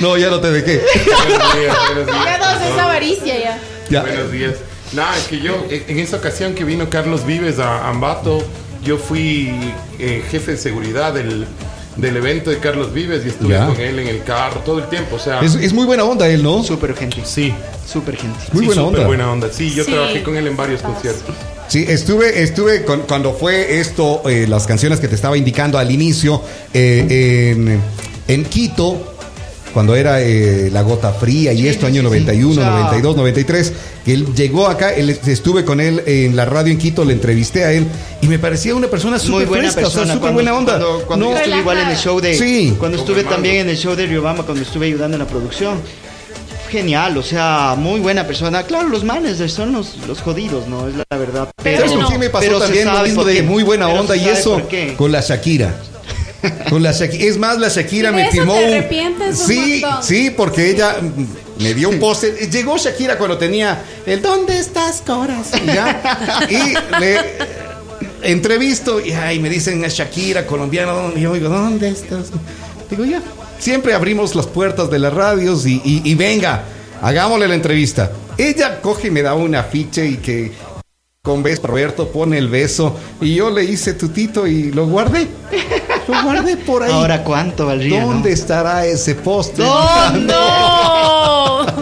[0.00, 0.82] No, ya no te dejé.
[1.06, 2.24] Buenos días, buenos días.
[2.26, 3.58] Ya todos es avaricia ya.
[3.88, 4.00] Ya.
[4.02, 4.54] Buenos días.
[4.92, 8.42] Nada, es que yo, en en esa ocasión que vino Carlos Vives a Ambato,
[8.84, 9.50] yo fui
[9.98, 11.46] eh, jefe de seguridad del,
[11.96, 13.66] del evento de Carlos Vives y estuve Ya.
[13.66, 15.16] con él en el carro todo el tiempo.
[15.16, 16.62] O sea, Es, es muy buena onda él, ¿no?
[16.62, 17.18] Súper gente.
[17.24, 17.52] sí,
[17.90, 18.38] Súper gente.
[18.52, 19.06] Muy sí, buena onda.
[19.06, 19.52] buena onda.
[19.52, 19.90] Sí, yo Sí.
[19.90, 21.34] trabajé con él en varios conciertos.
[21.68, 25.90] Sí, estuve, estuve con- cuando fue esto, eh, las canciones que te estaba indicando al
[25.90, 26.40] inicio,
[26.72, 27.80] eh, en,
[28.28, 29.09] en Quito,
[29.72, 32.58] cuando era eh, La Gota Fría y Sí, esto, sí, año sí, 91, sí.
[32.58, 33.72] O sea- 92, 93,
[34.04, 37.64] que él llegó acá, él, estuve con él en la radio en Quito, le entrevisté
[37.64, 37.86] a él
[38.20, 40.14] y me parecía una persona Muy súper buena fresca, o sea, persona.
[40.14, 40.78] súper buena onda.
[40.78, 42.34] Cuando, cuando No, yo estuve igual en el show de.
[42.38, 42.74] Sí.
[42.78, 45.78] Cuando estuve también en el show de Riobamba, cuando estuve ayudando en la producción.
[46.70, 48.62] Genial, o sea, muy buena persona.
[48.62, 50.86] Claro, los managers son los, los jodidos, ¿no?
[50.86, 51.50] Es la verdad.
[51.60, 52.06] Pero ¿Sabes con no.
[52.08, 54.62] quién me pasó pero se también lo sabe mismo de muy buena onda y eso
[54.96, 55.74] con la Shakira?
[56.68, 57.24] Con la Shakira.
[57.24, 58.54] Es más, la Shakira ¿Y de me firmó.
[58.54, 58.70] un-
[59.34, 60.96] Sí, sí, porque ella
[61.58, 62.34] me dio un póster.
[62.50, 65.50] Llegó Shakira cuando tenía el ¿Dónde estás, Coras?
[65.62, 66.46] Y ya.
[66.48, 67.18] Y le
[68.22, 70.92] entrevisto y ay, me dicen es Shakira, colombiana.
[71.16, 72.28] Y yo digo, ¿dónde estás?
[72.90, 73.22] Digo, ya.
[73.58, 76.64] Siempre abrimos las puertas de las radios y, y- y venga,
[77.02, 78.10] hagámosle la entrevista.
[78.38, 80.52] Ella coge y me da un afiche y que
[81.22, 85.28] con beso Roberto pone el beso y yo le hice tutito y lo guardé.
[86.08, 86.92] Lo guardé por ahí.
[86.92, 88.04] Ahora, ¿cuánto valdría?
[88.04, 88.34] ¿Dónde no?
[88.34, 89.64] estará ese postre?
[89.64, 91.66] ¡No!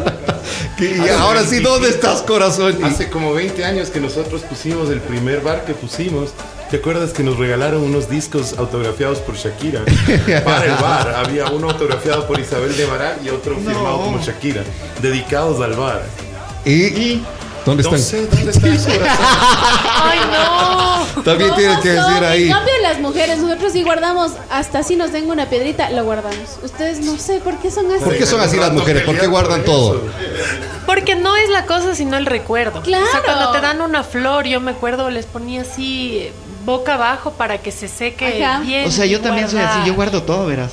[0.79, 2.77] Que- y ahora sí, ¿dónde estás, corazón?
[2.81, 6.31] Y- Hace como 20 años que nosotros pusimos el primer bar que pusimos.
[6.71, 9.81] ¿Te acuerdas que nos regalaron unos discos autografiados por Shakira?
[10.45, 11.15] Para el bar.
[11.17, 14.63] Había uno autografiado por Isabel de Mará y otro firmado como Shakira.
[15.03, 16.03] Dedicados al bar.
[16.65, 17.23] ¿Y,
[17.69, 18.01] dónde No están?
[18.03, 18.93] sé dónde está corazón.
[20.03, 21.23] ¡Ay, no!
[21.23, 22.43] También ¿Cómo tienes que decir ahí.
[22.45, 26.59] En cambio, las mujeres, nosotros sí guardamos, hasta si nos den una piedrita, lo guardamos.
[26.63, 28.05] Ustedes no sé por qué son así.
[28.05, 29.03] ¿Por qué son así las mujeres?
[29.05, 30.01] ¿Por qué guardan todo?
[30.87, 32.81] Porque no es la cosa, sino el recuerdo.
[32.83, 33.05] Claro.
[33.05, 36.33] O sea, cuando te dan una flor, yo me acuerdo, les ponía así eh,
[36.65, 38.61] boca abajo para que se seque Ajá.
[38.61, 38.87] bien.
[38.87, 40.73] O sea, yo también soy así, yo guardo todo, verás.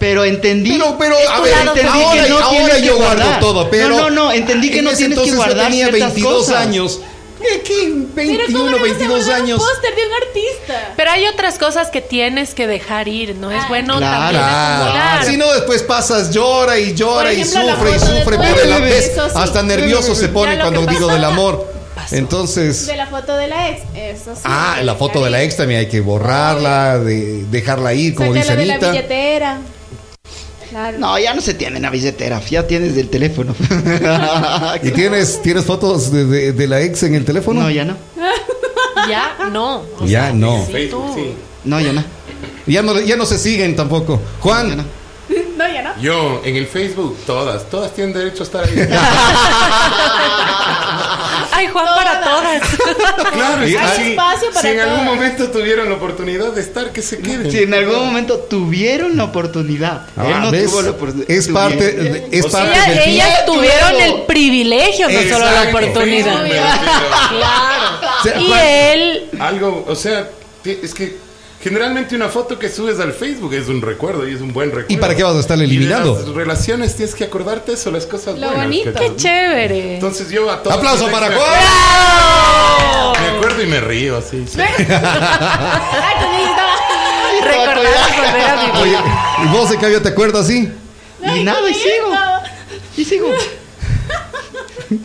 [0.00, 0.72] Pero entendí.
[0.72, 3.70] Pero, pero, a ver, entendí ahora, que no ahora tienes yo que guardo guardar todo,
[3.70, 3.88] pero.
[3.90, 6.34] No, no, no, entendí que en no tienes que entonces yo guardar tenía ciertas 22
[6.34, 6.56] cosas.
[6.56, 7.00] años.
[7.40, 7.62] ¿Qué?
[7.62, 7.92] qué?
[8.14, 9.60] Pero ¿cómo 21, no vas a 22 guardar años.
[9.60, 10.92] un póster de un artista?
[10.96, 13.50] Pero hay otras cosas que tienes que dejar ir, ¿no?
[13.50, 14.16] Es Ah, bueno claro.
[14.16, 14.84] también Claro.
[14.84, 15.24] acumular.
[15.24, 18.52] Si no, después pasas, llora y llora y ejemplo, la sufre y sufre por el
[18.52, 18.88] ex, amor.
[18.88, 19.34] eso sí.
[19.36, 21.72] Hasta nervioso se pone Ya cuando digo del amor.
[21.94, 22.14] pasó.
[22.16, 22.86] Entonces.
[22.86, 24.42] De la foto de la ex, eso sí.
[24.44, 28.44] Ah, la foto de la ex también hay que borrarla, de dejarla ir, como dice
[28.48, 28.90] Sácala de la Anita.
[28.92, 29.58] billetera.
[30.70, 30.98] Claro.
[30.98, 33.54] No, ya no se tiene en la billetera, ya tienes del teléfono.
[34.82, 37.60] ¿Y tienes, tienes fotos de, de- de la ex en el teléfono?
[37.62, 37.96] No, ya no.
[39.08, 39.82] Ya, no.
[39.98, 40.64] O Ya sea, no.
[40.66, 41.34] Facebook, sí.
[41.64, 42.04] No, ya no.
[42.66, 44.20] Ya no, ya no se siguen tampoco.
[44.20, 44.84] Ya Juan, no.
[45.56, 46.00] No, ya no.
[46.00, 48.70] Yo, en el Facebook, todas, todas tienen derecho a estar ahí.
[51.60, 52.62] Ay, Juan para todas.
[53.32, 55.14] claro, que Hay si, espacio para si en algún todas.
[55.14, 57.50] momento tuvieron la oportunidad de estar, que se queden.
[57.50, 60.06] Si en algún momento tuvieron la oportunidad.
[60.16, 60.64] Ah, Él no ¿ves?
[60.70, 61.30] tuvo la oportunidad.
[61.30, 62.28] es parte, Tuvieron.
[62.32, 65.78] es O sea, parte Ellas, del ellas tuvieron el privilegio, no solo la Exacto.
[65.78, 66.40] oportunidad.
[66.42, 66.62] Refiero.
[67.28, 68.18] Claro.
[68.18, 70.28] O sea, Y Juan- él, Algo, o sea,
[70.64, 71.16] es que
[71.62, 74.92] generalmente una foto que subes al Facebook es un recuerdo y es un buen recuerdo.
[74.92, 78.06] ¿Y para qué vas a estar Y de las relaciones tienes que acordarte eso, las
[78.06, 78.64] cosas Lo buenas.
[78.66, 78.92] bonito.
[78.94, 79.94] qué chévere.
[79.94, 80.76] Entonces yo a todos.
[80.76, 81.60] Aplauso para Juan.
[83.20, 84.44] Me acuerdo y me río así.
[84.48, 84.58] sí.
[87.42, 88.82] Recordar vivir.
[88.82, 88.98] Oye,
[89.44, 90.70] ¿y vos de cambio te acuerdas así?
[91.34, 92.14] Y nada, y sigo.
[92.96, 93.28] Y sigo.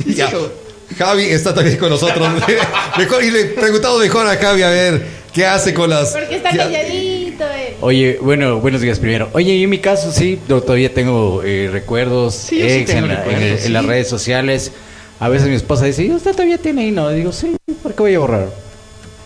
[0.06, 0.30] Y Ya.
[0.30, 0.52] sigo.
[0.98, 2.28] Javi está también con nosotros.
[2.98, 6.14] Mejor, y le he preguntado mejor a Javi a ver qué hace con las.
[6.14, 7.44] Porque está calladito.
[7.44, 7.76] eh.
[7.82, 9.30] Oye, bueno, buenos días primero.
[9.34, 12.86] Oye, y en mi caso sí, yo todavía tengo eh, recuerdos, Sí, yo sí ex
[12.92, 13.88] tengo en, la- en las sí.
[13.90, 14.72] redes sociales.
[15.20, 16.92] A veces mi esposa dice, ¿y usted todavía tiene ahí?
[16.92, 18.48] No, digo, sí, ¿por qué voy a borrar?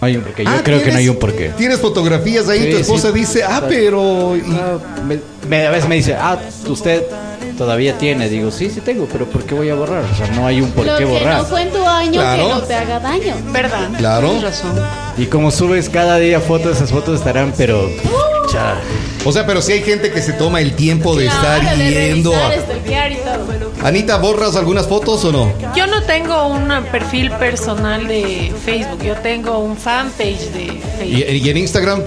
[0.01, 0.43] No hay un porqué.
[0.43, 1.49] Yo Ah, creo que no ¿tienes- hay un porqué.
[1.57, 3.19] Tienes fotografías ahí, Sí, tu esposa sí.
[3.19, 4.35] dice, ah, pero...
[4.37, 5.19] y- Ah, me-
[5.49, 7.03] me- a veces me dice, ah, usted
[7.59, 8.27] todavía tiene.
[8.29, 10.03] Digo, sí, sí tengo, pero ¿por qué voy a borrar?
[10.11, 11.37] O sea, no hay un por Lo qué que borrar.
[11.39, 12.43] no fue en tu año Claro.
[12.47, 13.35] que no te haga daño.
[13.51, 13.89] ¿Verdad?
[13.97, 14.27] Claro.
[14.29, 14.79] Tienes razón.
[15.17, 17.87] Y como subes cada día fotos, esas fotos estarán, pero...
[18.51, 18.75] cha,
[19.25, 22.33] O sea, pero si hay gente que se toma el tiempo de estar de yendo
[22.33, 22.55] a...
[22.55, 23.69] y todo.
[23.83, 25.53] Anita, ¿borras algunas fotos o no?
[25.75, 31.35] Yo no tengo un perfil personal de Facebook, yo tengo un fanpage de ¿Y, Facebook.
[31.45, 32.01] y en Instagram?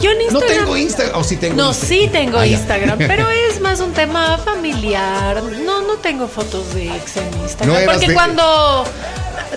[0.00, 0.58] Yo en No Instagram...
[0.58, 1.20] tengo Instagram.
[1.20, 1.88] O sí tengo No, Instagram.
[1.98, 2.46] sí tengo Ah.
[2.46, 5.42] Instagram, pero es más un tema familiar.
[5.42, 7.84] No, no tengo fotos de ex en Instagram.
[7.84, 8.84] No porque de- cuando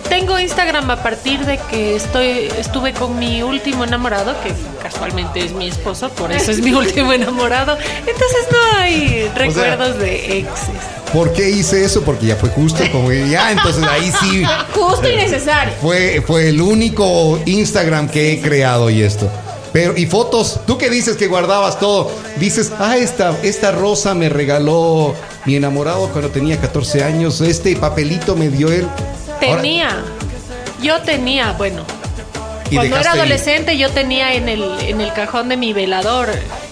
[0.09, 4.51] tengo Instagram a partir de que estoy estuve con mi último enamorado, que
[4.83, 7.77] casualmente es mi esposo, por eso es mi último enamorado.
[7.99, 10.75] Entonces no hay recuerdos de exes.
[11.13, 12.01] ¿Por qué hice eso?
[12.03, 14.43] Porque ya fue justo, como ya, entonces ahí sí
[14.73, 15.73] Justo y necesario.
[15.81, 19.29] fue, fue el único Instagram que he creado y esto.
[19.73, 24.27] Pero, y fotos, tú que dices que guardabas todo, dices, ah, esta, esta rosa me
[24.29, 25.13] regaló
[25.45, 28.85] mi enamorado cuando tenía 14 años, este papelito me dio él.
[28.87, 30.03] Ahora- Tenía.
[30.81, 31.83] Yo tenía, bueno.
[32.73, 36.29] Cuando era adolescente yo tenía en el, en el cajón de mi velador.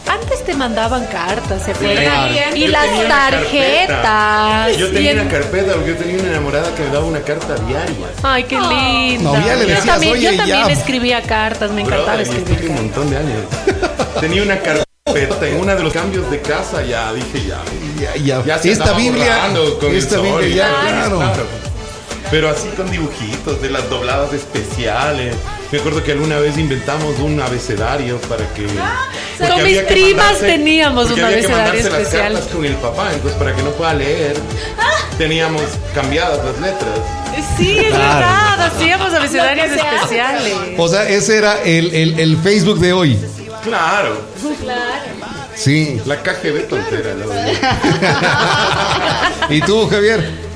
[0.10, 2.04] Antes te mandaban cartas, ¿se acuerdan?
[2.04, 2.56] Claro.
[2.56, 4.78] Y Yo las tarjetas.
[4.78, 8.08] Yo tenía una carpeta porque yo tenía una enamorada que me daba una carta diaria.
[8.24, 9.34] Ay, qué lindo.
[9.34, 10.74] No, ya le yo también, "Oye, yo también ya".
[10.74, 13.42] escribía cartas, me encantaba y escribir un montón de años.
[14.20, 17.60] Tenía una carpeta en uno de los cambios de casa, ya dije ya.
[18.00, 18.44] Ya, ya.
[18.46, 19.52] Ya se esta Biblia,
[19.94, 21.20] esta Biblia, ya, claro.
[22.32, 25.36] Pero así con dibujitos de las dobladas especiales.
[25.72, 28.64] Me acuerdo que alguna vez inventamos un abecedario para que.
[28.64, 32.34] porque Con había mis que primas mandarse- teníamos un abecedario las especial.
[32.34, 34.36] cartas con el papá, entonces para que no pueda leer,
[35.18, 35.62] teníamos
[35.96, 37.00] cambiadas las letras.
[37.58, 38.04] Sí, es Claro.
[38.20, 40.54] verdad, hacíamos abecedarios especiales.
[40.78, 43.18] O sea, ese era el, el- el Facebook de hoy.
[43.64, 44.22] Claro,
[44.64, 45.04] Claro.
[45.56, 46.00] Sí.
[46.06, 47.14] la KGB tontera.
[47.16, 47.26] ¿no?
[49.56, 50.49] ¿Y tú, Javier?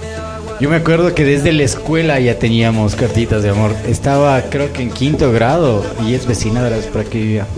[0.64, 3.76] Yo me acuerdo que desde la escuela ya teníamos cartitas de amor.
[3.86, 7.46] Estaba creo que en quinto grado y es vecina de las por aquí vivía.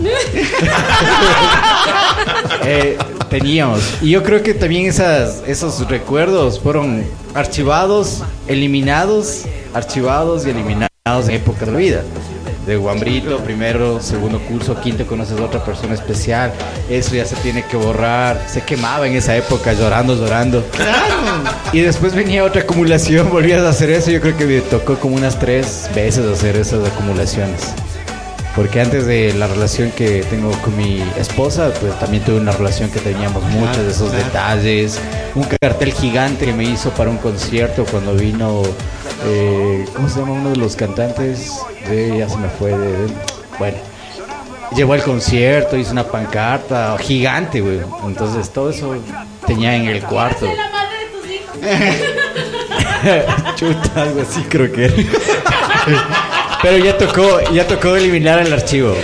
[2.68, 2.98] Eh,
[3.30, 3.80] teníamos.
[4.02, 11.30] Y yo creo que también esas, esos recuerdos fueron archivados, eliminados, archivados y eliminados en
[11.30, 12.02] épocas de la vida.
[12.66, 16.52] De Guambrito, primero, segundo curso, quinto conoces a otra persona especial.
[16.90, 18.44] Eso ya se tiene que borrar.
[18.48, 20.64] Se quemaba en esa época llorando, llorando.
[21.72, 24.10] Y después venía otra acumulación, volvías a hacer eso.
[24.10, 27.72] Yo creo que me tocó como unas tres veces hacer esas acumulaciones.
[28.56, 32.90] Porque antes de la relación que tengo con mi esposa, pues también tuve una relación
[32.90, 34.98] que teníamos muchos de esos detalles.
[35.36, 38.62] Un cartel gigante que me hizo para un concierto cuando vino,
[39.24, 41.52] eh, ¿cómo se llama uno de los cantantes?
[41.88, 42.70] De, ya se me fue.
[42.70, 43.12] de- de-
[43.58, 43.76] bueno,
[44.74, 47.80] llevó al concierto, hizo una pancarta gigante, güey.
[48.04, 48.96] Entonces todo eso
[49.46, 50.46] tenía en el cuarto.
[50.46, 51.56] La madre de tus hijos.
[53.56, 54.94] Chuta, algo así creo que era.
[56.62, 58.94] Pero ya tocó, ya tocó eliminar el archivo.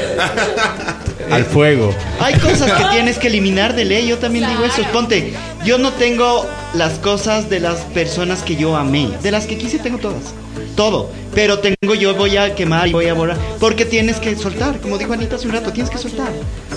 [1.33, 1.95] Al fuego.
[2.21, 4.07] Hay cosas que tienes que eliminar de ley.
[4.07, 4.83] Yo también digo eso.
[4.93, 5.33] Ponte,
[5.65, 9.11] yo no tengo las cosas de las personas que yo amé.
[9.23, 10.35] De las que quise tengo todas.
[10.77, 11.11] Todo.
[11.35, 13.39] Pero tengo yo voy a quemar y voy a borrar.
[13.59, 14.79] Porque tienes que soltar.
[14.81, 16.33] Como dijo Anita hace un rato, tienes que soltar.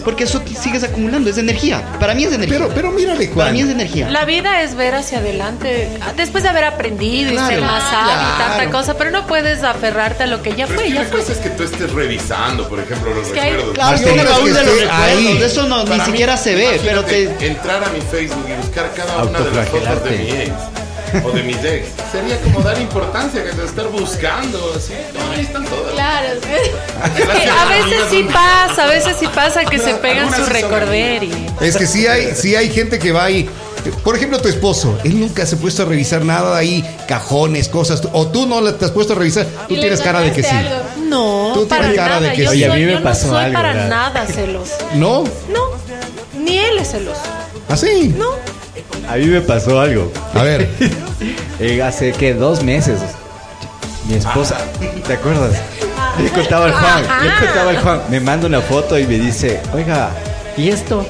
[0.05, 1.29] Porque eso sigues acumulando.
[1.29, 1.83] Es energía.
[1.99, 2.57] Para mí es energía.
[2.59, 3.79] Pero, pero mírale, Para mí es Juan.
[3.81, 4.09] energía.
[4.09, 8.37] La vida es ver hacia adelante, después de haber aprendido y ser más sabio y
[8.37, 11.01] tanta cosa, pero no puedes aferrarte a lo que ya Pero fue, es que ya
[11.01, 11.19] una fue.
[11.19, 13.73] cosa es que tú estés revisando, por ejemplo, los que hay- recuerdos.
[13.75, 14.35] Claro, yo de los
[14.79, 15.41] recuerdos.
[15.43, 16.79] Eso no, ni mí, siquiera se ve.
[16.83, 17.23] Pero te.
[17.45, 20.51] Entrar a mi Facebook y buscar cada una de las fotos de mi ex
[21.23, 24.93] o de mis ex sería como dar importancia que de estar buscando así.
[25.13, 25.93] No, ahí están todas.
[25.93, 26.27] Claro.
[26.33, 30.51] Es que a veces sí pasa, a veces sí pasa que se pegan su sí
[30.51, 31.47] recorder y...
[31.61, 33.49] Es que sí hay, sí hay gente que va ahí.
[34.03, 38.01] Por ejemplo, tu esposo, él nunca se ha puesto a revisar nada ahí, cajones, cosas.
[38.13, 39.45] O tú no te has puesto a revisar.
[39.67, 40.49] Tú tienes cara de que sí.
[40.49, 40.75] algo.
[41.07, 42.57] No, Tú para tienes cara de que yo sí.
[42.57, 43.89] Oye, a mí me yo pasó no soy algo, para ¿verdad?
[43.89, 44.73] nada celoso.
[44.95, 45.23] ¿No?
[45.49, 45.69] No,
[46.39, 47.21] ni él es celoso.
[47.69, 48.13] ¿Así?
[48.17, 48.29] No.
[49.07, 50.11] A mí me pasó algo.
[50.33, 50.67] A ver.
[51.59, 52.99] Eh, hace que dos meses.
[54.07, 54.57] Mi esposa,
[55.07, 55.53] ¿te acuerdas?
[56.21, 59.59] Le contaba al Juan, le contaba al Juan, me manda una foto y me dice,
[59.73, 60.11] oiga,
[60.55, 61.05] ¿y esto?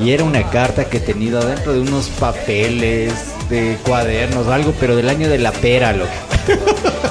[0.00, 3.12] Y era una carta que he tenido dentro de unos papeles,
[3.50, 6.10] de cuadernos o algo, pero del año de la pera, loco.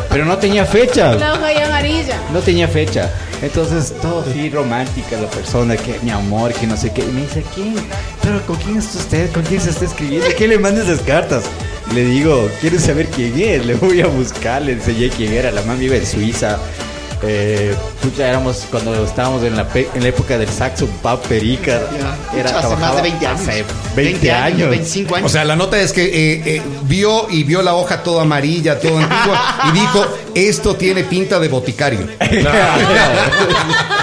[0.10, 1.14] Pero no tenía fecha.
[1.16, 2.18] La hoja ya amarilla.
[2.34, 3.12] No tenía fecha.
[3.42, 7.02] Entonces, todo así romántica la persona, que mi amor, que no sé qué.
[7.02, 7.76] Y me dice, ¿quién?
[8.22, 9.32] ¿Pero con quién es usted?
[9.32, 10.28] ¿Con quién se está escribiendo?
[10.36, 11.44] ¿Quién le manda esas cartas?
[11.94, 13.66] Le digo, ¿quieres saber quién es?
[13.66, 15.52] Le voy a buscar, le enseñé quién era.
[15.52, 16.58] La mamá vive en Suiza.
[17.22, 21.82] Eh, pucha, éramos cuando estábamos en la, pe- en la época del saxo, pa perica.
[22.32, 22.40] Ya.
[22.40, 23.42] Era, Hace más de 20 años.
[23.42, 24.70] hace 20, años.
[24.70, 25.26] 25 años.
[25.30, 28.80] O sea, la nota es que eh, eh, vio y vio la hoja toda amarilla,
[28.80, 32.08] toda antigua, y dijo, esto tiene pinta de boticario.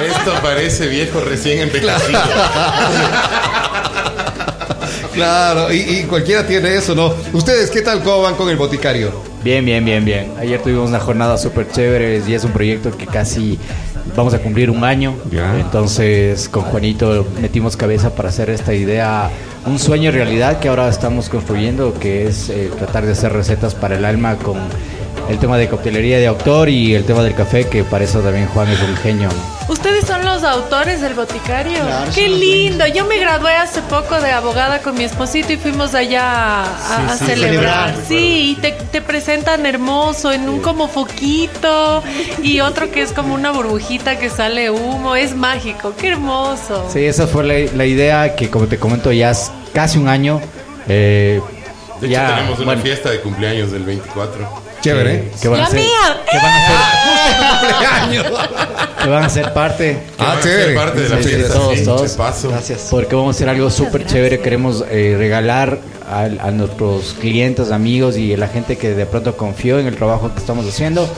[0.06, 2.02] Esto parece viejo recién envejecido.
[2.06, 2.20] Claro,
[5.72, 7.12] y, y cualquiera tiene eso, ¿no?
[7.32, 9.10] Ustedes, ¿qué tal cómo van con el boticario?
[9.42, 10.32] Bien, bien, bien, bien.
[10.38, 13.58] Ayer tuvimos una jornada súper chévere y es un proyecto que casi
[14.16, 15.14] vamos a cumplir un año.
[15.58, 19.30] Entonces, con Juanito metimos cabeza para hacer esta idea,
[19.64, 23.96] un sueño realidad que ahora estamos construyendo, que es eh, tratar de hacer recetas para
[23.96, 24.58] el alma con
[25.28, 28.46] el tema de coctelería de autor y el tema del café, que para eso también
[28.48, 29.28] Juan es un genio.
[29.68, 31.80] ¿Ustedes son los autores del boticario?
[31.84, 32.86] Claro, ¡Qué lindo!
[32.86, 36.64] Yo me gradué hace poco de abogada con mi esposito y fuimos allá a,
[37.12, 37.88] a Sí, sí, celebrar.
[37.90, 37.94] celebrar.
[38.06, 42.02] Sí, y te, te presentan hermoso en un como foquito
[42.42, 45.16] y otro que es como una burbujita que sale humo.
[45.16, 46.88] Es mágico, qué hermoso.
[46.92, 50.40] Sí, esa fue la, la idea que, como te comento, ya es casi un año.
[50.88, 51.40] eh,
[52.00, 54.65] De hecho, ya, tenemos una bueno, fiesta de cumpleaños del 24.
[54.90, 55.30] Chévere.
[55.34, 56.22] que, que van a ¡La ser, mía!
[56.30, 58.32] que van a ser,
[59.02, 59.98] que van a ser parte.
[60.18, 60.74] Ah, a chévere.
[60.74, 61.54] parte de la fiesta.
[61.54, 62.12] todos, todos.
[62.12, 62.48] paso.
[62.50, 62.88] Gracias.
[62.90, 64.40] Porque vamos a hacer algo súper chévere.
[64.40, 65.78] Queremos eh, regalar
[66.10, 69.96] a, a nuestros clientes, amigos y a la gente que de pronto confió en el
[69.96, 71.08] trabajo que estamos haciendo.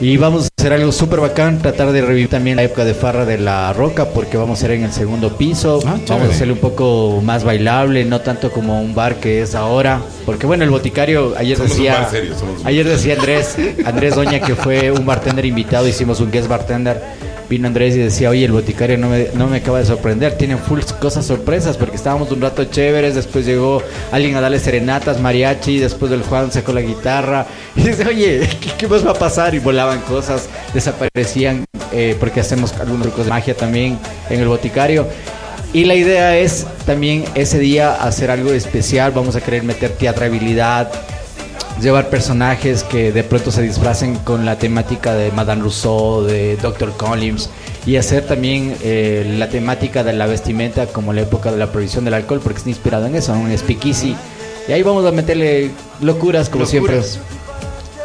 [0.00, 3.24] Y vamos a hacer algo súper bacán, tratar de revivir también la época de farra
[3.24, 5.78] de la roca, porque vamos a ser en el segundo piso.
[5.86, 9.54] Ah, vamos a hacerle un poco más bailable, no tanto como un bar que es
[9.54, 10.00] ahora.
[10.26, 13.56] Porque bueno, el boticario, ayer Somos un decía, bar serio, somos un- ayer decía Andrés,
[13.86, 17.00] Andrés Doña que fue un bartender invitado, hicimos un guest bartender.
[17.48, 20.58] Vino Andrés y decía, oye, el boticario no me, no me acaba de sorprender, tienen
[20.58, 25.78] full cosas sorpresas, porque estábamos un rato chéveres, después llegó alguien a darle serenatas, mariachi,
[25.78, 29.54] después del Juan sacó la guitarra, y dice, oye, ¿qué, qué más va a pasar?
[29.54, 33.98] Y volaban cosas, desaparecían, eh, porque hacemos algunos trucos de magia también
[34.30, 35.06] en el boticario.
[35.72, 40.88] Y la idea es también ese día hacer algo especial, vamos a querer meter teatrabilidad,
[41.80, 46.92] llevar personajes que de pronto se disfracen con la temática de Madame Rousseau, de Dr.
[46.96, 47.50] Collins
[47.86, 52.04] y hacer también eh, la temática de la vestimenta como la época de la prohibición
[52.04, 54.16] del alcohol porque está inspirado en eso, en un speakeasy.
[54.68, 57.00] Y ahí vamos a meterle locuras como siempre.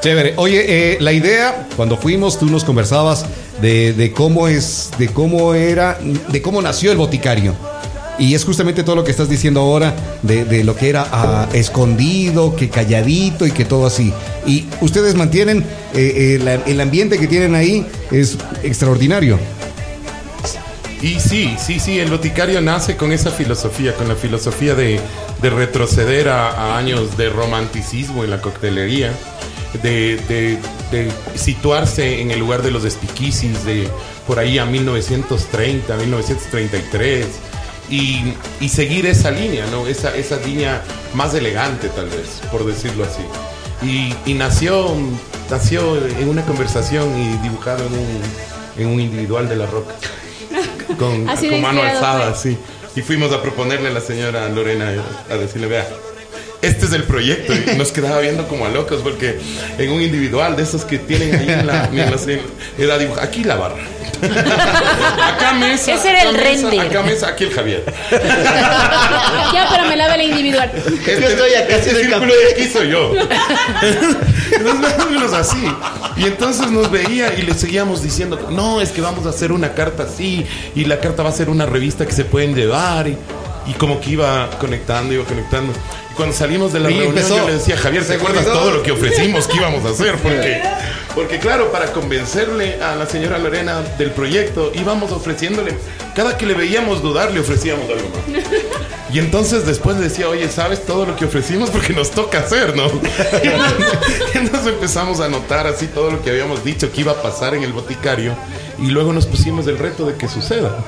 [0.01, 0.33] Chévere.
[0.37, 3.25] Oye, eh, la idea, cuando fuimos, tú nos conversabas
[3.61, 7.53] de cómo es, de cómo era, de cómo nació el boticario.
[8.19, 11.47] Y es justamente todo lo que estás diciendo ahora, de, de lo que era ah,
[11.53, 14.13] escondido, que calladito y que todo así.
[14.45, 15.59] Y ustedes mantienen,
[15.93, 19.39] eh, eh, el ambiente que tienen ahí es extraordinario.
[21.01, 24.99] Y sí, sí, sí, el boticario nace con esa filosofía, con la filosofía de,
[25.41, 29.13] de retroceder a, años de romanticismo en la coctelería,
[29.81, 30.57] de,
[31.35, 33.87] situarse en el lugar de los speakeasies, de
[34.27, 37.27] por ahí a 1930, 1933,
[37.89, 39.87] y, y seguir esa línea, ¿no?
[39.87, 40.81] Esa, esa línea
[41.13, 43.21] más elegante, tal vez, por decirlo así.
[43.85, 44.93] Y, y nació,
[45.49, 48.21] nació en una conversación y dibujado en un,
[48.77, 49.93] en un individual de la roca
[50.97, 51.27] con,
[51.61, 52.57] mano alzada, sí.
[52.95, 54.91] Y fuimos a proponerle a la señora Lorena
[55.29, 55.87] a decirle, vea,
[56.61, 57.53] este es el proyecto.
[57.53, 59.39] Y nos quedaba viendo como a locos porque
[59.77, 61.85] en un individual de esos que tienen ahí en la...
[61.85, 62.41] en en-
[62.77, 63.83] era dibujar, aquí la barra.
[65.27, 65.93] acá mesa.
[65.93, 66.87] Ese era acá el mesa, render.
[66.87, 67.83] Acá mesa, aquí el Javier.
[69.53, 70.71] Ya, pero me lave la individual.
[70.75, 73.11] Este, estoy acá este haciendo el círculo de aquí soy yo.
[74.51, 75.63] Entonces, más o menos así.
[76.17, 79.73] Y entonces nos veía y le seguíamos diciendo, no, es que vamos a hacer una
[79.73, 83.17] carta así, y la carta va a ser una revista que se pueden llevar, y,
[83.67, 85.73] y como que iba conectando, iba conectando.
[86.11, 87.37] Y cuando salimos de la Y reunión, empezó.
[87.37, 90.15] yo le decía, Javier, ¿te Se acuerdas todo lo que ofrecimos que íbamos a hacer?
[90.17, 90.61] Porque,
[91.19, 95.77] porque claro, para convencerle a la señora Lorena del proyecto, íbamos ofreciéndole,
[96.15, 98.43] cada que le veíamos dudar, le ofrecíamos algo más.
[99.11, 101.71] Y entonces después le decía, oye, ¿sabes todo lo que ofrecimos?
[101.71, 102.85] Porque nos toca hacer, ¿no?
[104.33, 107.53] Y entonces empezamos a notar así todo lo que habíamos dicho que iba a pasar
[107.53, 108.33] en el boticario.
[108.77, 110.85] Y luego nos pusimos el reto de que suceda.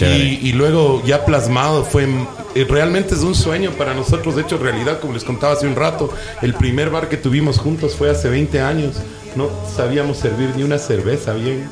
[0.00, 2.08] Y, y luego ya plasmado fue
[2.54, 5.74] eh, realmente es un sueño para nosotros de hecho realidad como les contaba hace un
[5.74, 6.08] rato
[6.40, 8.94] el primer bar que tuvimos juntos fue hace 20 años
[9.38, 11.68] no sabíamos servir ni una cerveza bien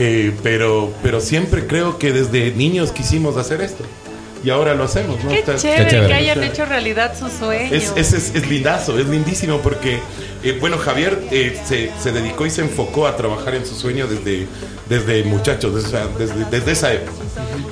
[0.00, 3.82] Eh, pero pero siempre creo que desde niños quisimos hacer esto
[4.44, 5.30] y ahora lo hacemos ¿no?
[5.30, 6.06] Qué Está- chévere, chévere.
[6.06, 7.74] que hayan hecho realidad su sueño.
[7.74, 9.98] es, es, es, es lindazo, es lindísimo porque,
[10.44, 14.06] eh, bueno, Javier eh, se, se dedicó y se enfocó a trabajar en su sueño
[14.06, 14.46] desde,
[14.88, 17.18] desde muchacho, desde, desde, desde esa época.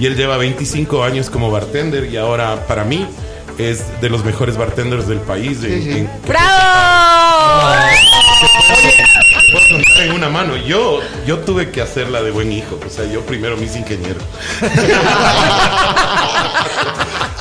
[0.01, 3.07] Y él lleva 25 años como bartender y ahora para mí
[3.59, 5.63] es de los mejores bartenders del país.
[5.63, 7.77] en- en- ¡Bravo!
[9.57, 10.57] Puedo contar en una mano.
[10.57, 12.79] Yo, yo tuve que hacerla de buen hijo.
[12.85, 14.21] O sea, yo primero me hice ingeniero.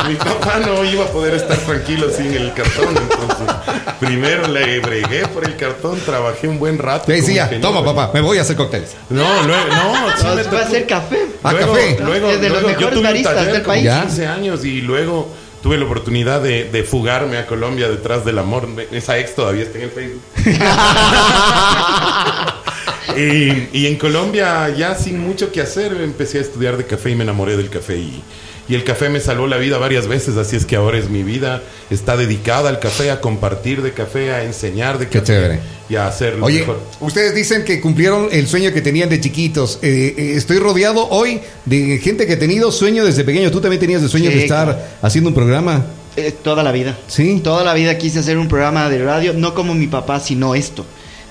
[0.07, 2.95] Mi papá no iba a poder estar tranquilo sin el cartón.
[2.95, 3.55] Entonces,
[3.99, 7.05] primero le bregué por el cartón, trabajé un buen rato.
[7.05, 7.69] Te como decía, ingeniero.
[7.69, 8.95] toma papá, me voy a hacer cócteles.
[9.09, 11.25] No, luego, no, sí No, me se va a hacer café.
[11.43, 11.97] Ah, luego, café.
[12.01, 13.83] Luego, Es de los luego mejores baristas del país.
[13.83, 14.01] Ya.
[14.03, 15.27] 15 años y luego
[15.65, 18.67] tuve la oportunidad de, de fugarme a Colombia detrás del amor.
[18.91, 20.21] Esa ex todavía está en el Facebook.
[23.17, 27.15] y, y en Colombia, ya sin mucho que hacer, empecé a estudiar de café y
[27.15, 27.97] me enamoré del café.
[27.97, 28.21] Y,
[28.67, 31.21] y el café me salvó la vida varias veces, así es que ahora es mi
[31.23, 31.61] vida.
[31.89, 35.59] Está dedicada al café, a compartir de café, a enseñar de Qué café chévere.
[35.87, 36.79] y a hacerlo Oye, mejor.
[36.99, 39.77] ustedes dicen que cumplieron el sueño que tenían de chiquitos.
[39.83, 43.51] Eh, eh, estoy rodeado hoy de gente que ha tenido sueño desde pequeño.
[43.51, 45.85] ¿Tú también tenías el sueño Sí, de estar haciendo un programa?
[46.17, 46.97] Eh, toda la vida.
[47.07, 47.41] Sí.
[47.43, 50.85] Toda la vida quise hacer un programa de radio, no como mi papá, sino esto.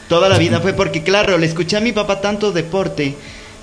[0.08, 3.14] Toda la vida fue porque, claro, le escuché a mi papá tanto deporte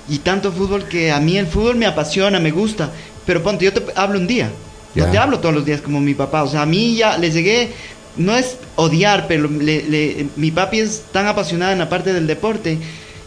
[0.08, 2.90] y tanto fútbol que a mí el fútbol me apasiona, me gusta.
[3.26, 4.50] Pero ponte, yo te hablo un día.
[4.94, 6.42] No te hablo todos los días como mi papá.
[6.42, 7.70] O sea, a mí ya le llegué,
[8.16, 12.26] no es odiar, pero le- le- mi papi es tan apasionada en la parte del
[12.26, 12.78] deporte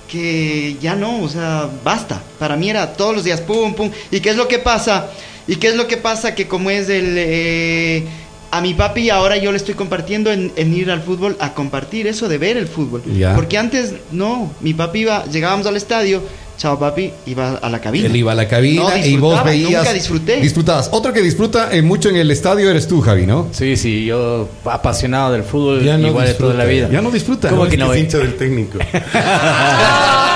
[0.07, 2.21] que ya no, o sea, basta.
[2.39, 3.89] Para mí era todos los días, pum, pum.
[4.11, 5.09] ¿Y qué es lo que pasa?
[5.47, 6.35] ¿Y qué es lo que pasa?
[6.35, 7.15] Que como es el...
[7.17, 8.03] eh,
[8.51, 12.07] a mi papi ahora yo le estoy compartiendo en, en ir al fútbol a compartir
[12.07, 13.01] eso de ver el fútbol.
[13.35, 16.21] Porque antes no, mi papi iba, llegábamos al estadio,
[16.57, 18.07] chao papi, iba a la cabina.
[18.07, 19.71] Él iba a la cabina No, y vos veías.
[19.71, 20.37] Nunca disfruté.
[20.37, 20.89] Disfrutabas.
[20.91, 23.47] Otro que disfruta eh, mucho en el estadio eres tú, Javi, ¿no?
[23.51, 26.89] Sí, sí, yo apasionado del fútbol Ya no igual de toda la vida.
[26.91, 27.49] Ya no disfruta.
[27.49, 27.69] ¿Cómo ¿no?
[27.69, 27.93] que no?
[27.93, 28.79] Es hincha del técnico.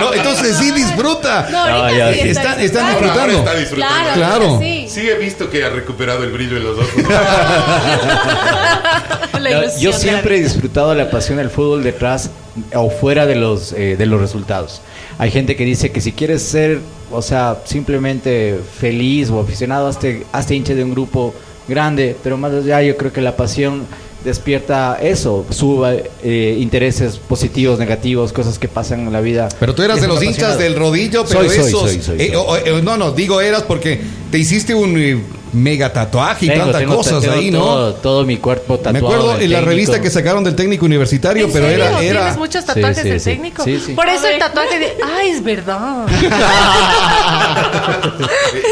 [0.00, 1.48] No, entonces sí disfruta.
[1.50, 2.20] No, ahorita sí.
[2.28, 3.38] Están, está están disfrutando.
[3.38, 3.94] está disfrutando.
[4.14, 4.58] Claro, Claro.
[4.60, 4.86] sí.
[4.88, 6.90] Sí he visto que ha recuperado el brillo en los ojos.
[9.40, 12.30] La Yo- ilusión yo de siempre he disfrutado la pasión del fútbol detrás
[12.74, 14.80] o fuera de los eh, de los resultados.
[15.18, 16.80] Hay gente que dice que si quieres ser,
[17.10, 21.34] o sea, simplemente feliz o aficionado, hazte, hazte hincha de un grupo
[21.68, 23.86] grande, pero más allá yo creo que la pasión
[24.24, 29.48] despierta eso, suba eh, intereses positivos, negativos, cosas que pasan en la vida.
[29.60, 31.80] Pero tú eras de los hinchas del rodillo, pero Soy, soy, esos.
[31.82, 32.32] soy, soy, eh,
[32.64, 34.00] eh, no, no, digo eras porque
[34.30, 35.22] te hiciste un eh,
[35.52, 37.92] mega tatuaje y Tengo- tantas tengo- cosas tengo ahí, ¿no?
[37.94, 38.92] Todo, mi cuerpo tatuado.
[38.92, 41.84] Me acuerdo en la revista que sacaron del técnico universitario, ¿En pero serio?
[41.84, 42.20] era, era.
[42.20, 43.30] ¿Tienes muchos tatuajes Sí, sí, del sí.
[43.30, 43.62] técnico?
[43.64, 43.92] Sí, sí.
[43.92, 44.94] Por eso A el tatuaje de...
[45.16, 46.06] ¡Ay, es verdad!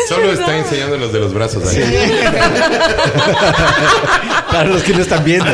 [0.09, 1.83] Solo está enseñando los de los brazos ahí.
[4.51, 5.51] Para los que lo están viendo.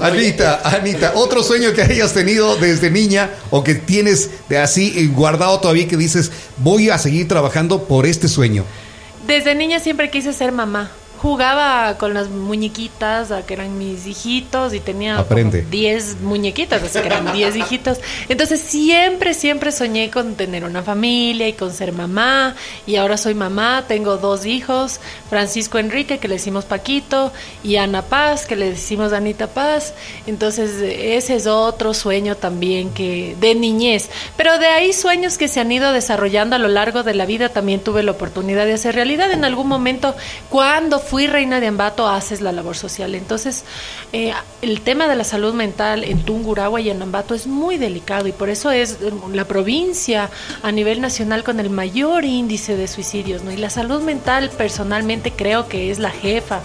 [0.00, 5.60] Anita, Anita, otro sueño que hayas tenido desde niña o que tienes de así guardado
[5.60, 8.64] todavía que dices, voy a seguir trabajando por este sueño.
[9.26, 10.90] Desde niña siempre quise ser mamá.
[11.22, 15.62] Jugaba con las muñequitas, a que eran mis hijitos, y tenía como Aprende.
[15.62, 18.00] 10 muñequitas, así que eran 10 hijitos.
[18.28, 22.56] Entonces siempre, siempre soñé con tener una familia y con ser mamá.
[22.88, 24.98] Y ahora soy mamá, tengo dos hijos,
[25.30, 29.94] Francisco Enrique, que le decimos Paquito, y Ana Paz, que le decimos Anita Paz.
[30.26, 34.10] Entonces ese es otro sueño también que de niñez.
[34.36, 37.48] Pero de ahí sueños que se han ido desarrollando a lo largo de la vida,
[37.50, 39.30] también tuve la oportunidad de hacer realidad.
[39.30, 40.16] En algún momento,
[40.48, 43.14] cuando fui reina de Ambato, haces la labor social.
[43.14, 43.64] Entonces,
[44.14, 44.32] eh,
[44.62, 48.32] el tema de la salud mental en Tungurahua y en Ambato es muy delicado y
[48.32, 48.96] por eso es
[49.30, 50.30] la provincia
[50.62, 53.42] a nivel nacional con el mayor índice de suicidios.
[53.42, 53.52] ¿no?
[53.52, 56.62] Y la salud mental, personalmente, creo que es la jefa.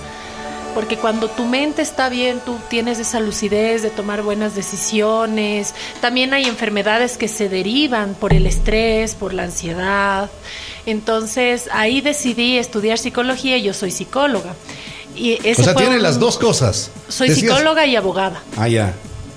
[0.73, 5.75] Porque cuando tu mente está bien, tú tienes esa lucidez de tomar buenas decisiones.
[5.99, 10.29] También hay enfermedades que se derivan por el estrés, por la ansiedad.
[10.87, 14.55] Entonces ahí decidí estudiar psicología y yo soy psicóloga.
[15.15, 16.89] Y ese o sea, fue tiene un- las dos cosas.
[17.09, 18.41] Soy Decías- psicóloga y abogada.
[18.57, 18.93] Ah, ya.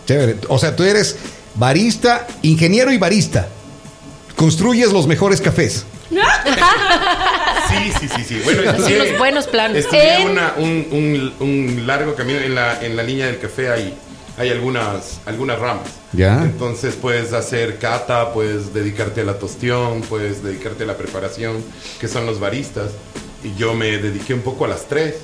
[0.06, 0.36] Chévere.
[0.48, 1.16] O sea, tú eres
[1.56, 3.48] barista, ingeniero y barista.
[4.36, 5.84] Construyes los mejores cafés.
[7.68, 8.40] Sí, sí, sí, sí.
[8.44, 9.84] Bueno, Así estudié, los buenos planes.
[9.84, 13.70] estudié En- una- un, un- un largo camino en la, en la línea del café.
[13.70, 13.94] Hay,
[14.40, 15.86] hay algunas, algunas ramas.
[16.14, 16.42] Ya.
[16.42, 21.62] Entonces puedes hacer cata, puedes dedicarte a la tostión, puedes dedicarte a la preparación,
[22.00, 22.92] que son los baristas.
[23.44, 25.16] Y yo me dediqué un poco a las tres.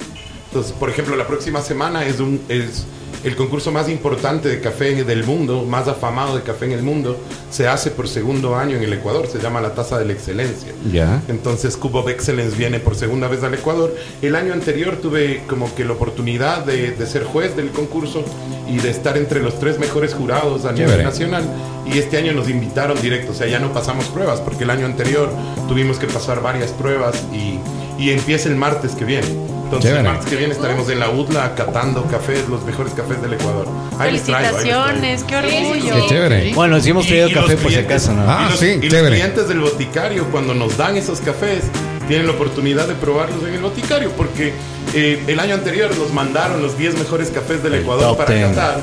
[0.57, 2.87] Entonces, por ejemplo, la próxima semana es, un, es
[3.25, 7.19] el concurso más importante de café del mundo, más afamado de café en el mundo.
[7.51, 10.73] Se hace por segundo año en el Ecuador, se llama la Taza de la Excelencia.
[10.91, 11.21] Ya.
[11.29, 13.95] Entonces Cup of Excellence viene por segunda vez al Ecuador.
[14.23, 18.25] El año anterior tuve como que la oportunidad de, de ser juez del concurso
[18.67, 21.45] y de estar entre los tres mejores jurados a nivel nacional.
[21.85, 24.87] Y este año nos invitaron directo, o sea, ya no pasamos pruebas, porque el año
[24.87, 25.29] anterior
[25.69, 27.59] tuvimos que pasar varias pruebas y,
[28.03, 29.29] y empieza el martes que viene.
[29.67, 30.07] Entonces, Chévere.
[30.09, 33.67] el martes que viene estaremos en la UDLA catando cafés, los mejores cafés del Ecuador.
[33.99, 34.85] Ahí les traigo, ahí les traigo.
[34.85, 35.95] Felicitaciones, qué orgullo.
[35.95, 36.55] Qué chévere.
[36.55, 38.31] Bueno, sí hemos Y- traído y café los por si clientes- acaso, ¿no?
[38.31, 39.17] Ah, y los, sí, y los chévere.
[39.17, 41.64] clientes del boticario, cuando nos dan esos cafés,
[42.07, 44.53] tienen la oportunidad de probarlos en el boticario, porque
[44.95, 48.49] eh, el año anterior nos mandaron los 10 mejores cafés del Ecuador top para 10.
[48.51, 48.79] catar.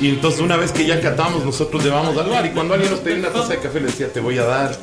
[0.00, 2.44] Y entonces una vez que ya catamos, nosotros llevamos al bar.
[2.46, 4.74] Y cuando alguien nos pedía una taza de café, le decía, te voy a dar.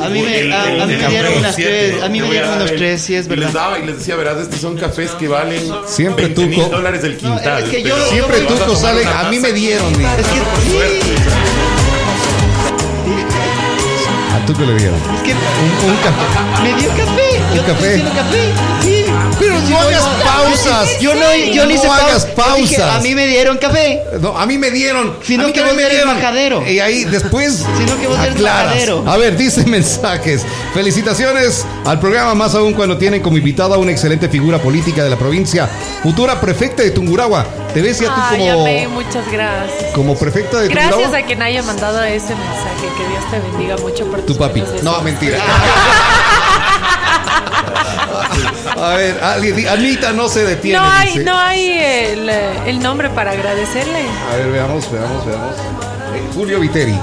[0.00, 2.18] A mí me- el- a- el- a mí el me dieron unas tres, a mí
[2.20, 3.44] te me dieron unos el- tres, sí, es Y verdad.
[3.46, 6.76] les daba y les decía, verás, estos son cafés que valen Siempre 20 mil Tuco.
[6.76, 7.64] dólares del quintal.
[7.64, 9.98] es que yo- pero- Siempre Tuco tomar sale, una a mí me dieron.
[9.98, 11.00] mi- Es que suerte.
[14.32, 14.96] A Tuco le dieron.
[15.16, 16.62] Es que Un, un café.
[16.62, 17.40] me dio café.
[17.50, 17.88] Un yo te café.
[17.88, 18.52] diciendo café.
[18.82, 18.99] Sí.
[19.38, 21.00] Pero no hagas pausas.
[21.00, 22.96] Yo no, yo no hice No hagas dije, pausas.
[22.96, 24.02] a mí me dieron café.
[24.20, 25.16] No, a mí me dieron.
[25.24, 26.66] Sino mí que vos eres majadero.
[26.68, 27.64] Y ahí después.
[27.78, 28.66] Sino que vos eres aclaras.
[28.66, 29.04] majadero.
[29.06, 30.42] A ver, dice mensajes.
[30.74, 35.16] Felicitaciones al programa, más aún cuando tienen como invitada una excelente figura política de la
[35.16, 35.68] provincia,
[36.02, 37.46] futura prefecta de Tunguragua.
[37.72, 39.92] ¿Te ves ya tú Ay, como, amé, muchas gracias.
[39.94, 41.18] como prefecta de Gracias Tungurahua?
[41.18, 42.88] a quien haya mandado ese mensaje.
[42.98, 44.62] Que Dios te bendiga mucho por Tu papi.
[44.82, 45.38] No, mentira.
[48.76, 49.20] A ver,
[49.68, 50.78] Anita no se detiene.
[50.78, 51.24] No hay, dice.
[51.24, 52.28] no hay el,
[52.66, 54.04] el nombre para agradecerle.
[54.32, 55.54] A ver, veamos, veamos, veamos.
[56.14, 56.96] Eh, Julio Viteri.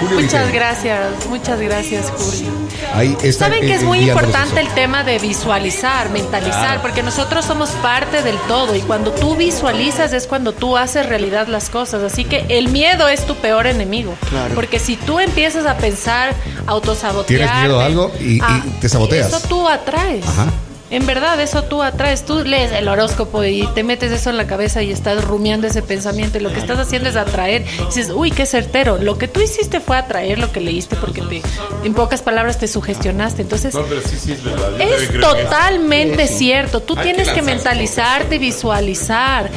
[0.00, 0.52] Julio Muchas Viteri.
[0.54, 2.50] gracias, muchas gracias, Julio.
[2.94, 7.68] Ahí está, Saben que es muy importante el tema de visualizar, mentalizar, porque nosotros somos
[7.82, 12.02] parte del todo y cuando tú visualizas es cuando tú haces realidad las cosas.
[12.02, 14.14] Así que el miedo es tu peor enemigo.
[14.30, 14.54] Claro.
[14.54, 16.34] Porque si tú empiezas a pensar,
[16.66, 17.26] autosabotear.
[17.40, 19.28] Tienes miedo a algo y- y te saboteas.
[19.28, 20.26] Eso tú atraes.
[20.26, 20.46] Ajá.
[20.90, 22.24] En verdad, eso tú atraes.
[22.24, 25.82] Tú lees el horóscopo y te metes eso en la cabeza y estás rumiando ese
[25.82, 26.38] pensamiento.
[26.38, 27.64] Y lo que estás haciendo es atraer.
[27.80, 28.98] Y dices, uy, qué certero.
[28.98, 31.42] Lo que tú hiciste fue atraer lo que leíste porque te,
[31.84, 33.42] en pocas palabras te sugestionaste.
[33.42, 34.80] Entonces, No, pero sí, sí, es verdad.
[34.80, 36.80] Es totalmente cierto.
[36.80, 39.50] Tú Hay tienes que que mentalizarte, visualizar.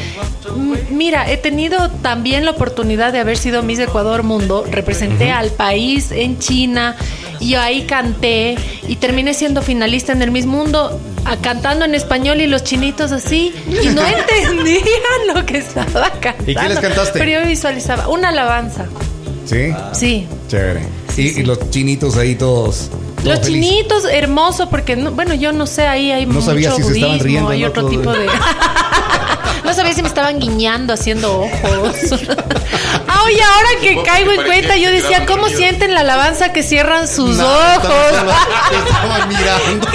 [0.90, 4.66] Mira, he tenido también la oportunidad de haber sido Miss Ecuador Mundo.
[4.70, 6.96] Representé al país en China
[7.44, 8.56] y ahí canté
[8.88, 13.12] y terminé siendo finalista en el Miss Mundo a- cantando en español y los chinitos
[13.12, 16.52] así y no entendían lo que estaba cantando.
[16.52, 17.20] ¿Y qué les cantaste?
[17.20, 18.86] Pero yo visualizaba una alabanza.
[19.46, 20.26] Sí, Sí.
[20.48, 20.82] chévere.
[21.18, 22.90] y, y los chinitos ahí todos.
[22.90, 23.70] todos Los felices.
[23.70, 26.94] chinitos, hermoso, porque, no- bueno, yo no sé, ahí hay No mucho sabía si se
[26.94, 28.26] estaban budismo, riendo, otro tipo de...
[29.66, 31.96] no sabía si me estaban guiñando, haciendo ojos.
[33.26, 37.40] oye, ahora que caigo en cuenta, yo decía, ¿cómo sienten la alabanza que cierran sus
[37.40, 37.84] ojos?
[37.84, 39.88] estaban- mirando.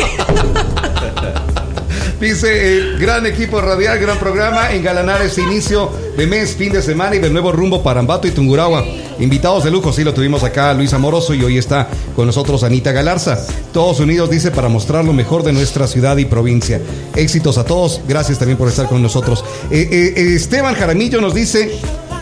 [2.20, 2.48] Dice,
[2.78, 7.20] eh, gran equipo radial, gran programa, engalanar este inicio de mes, fin de semana y
[7.20, 8.84] de nuevo rumbo para Ambato y Tungurahua.
[9.20, 12.90] Invitados de lujo, sí, lo tuvimos acá Luis Amoroso y hoy está con nosotros Anita
[12.90, 13.38] Galarza.
[13.72, 16.80] Todos unidos, dice, para mostrar lo mejor de nuestra ciudad y provincia.
[17.14, 19.44] Éxitos a todos, gracias también por estar con nosotros.
[19.70, 21.78] Eh, eh, Esteban Jaramillo nos dice,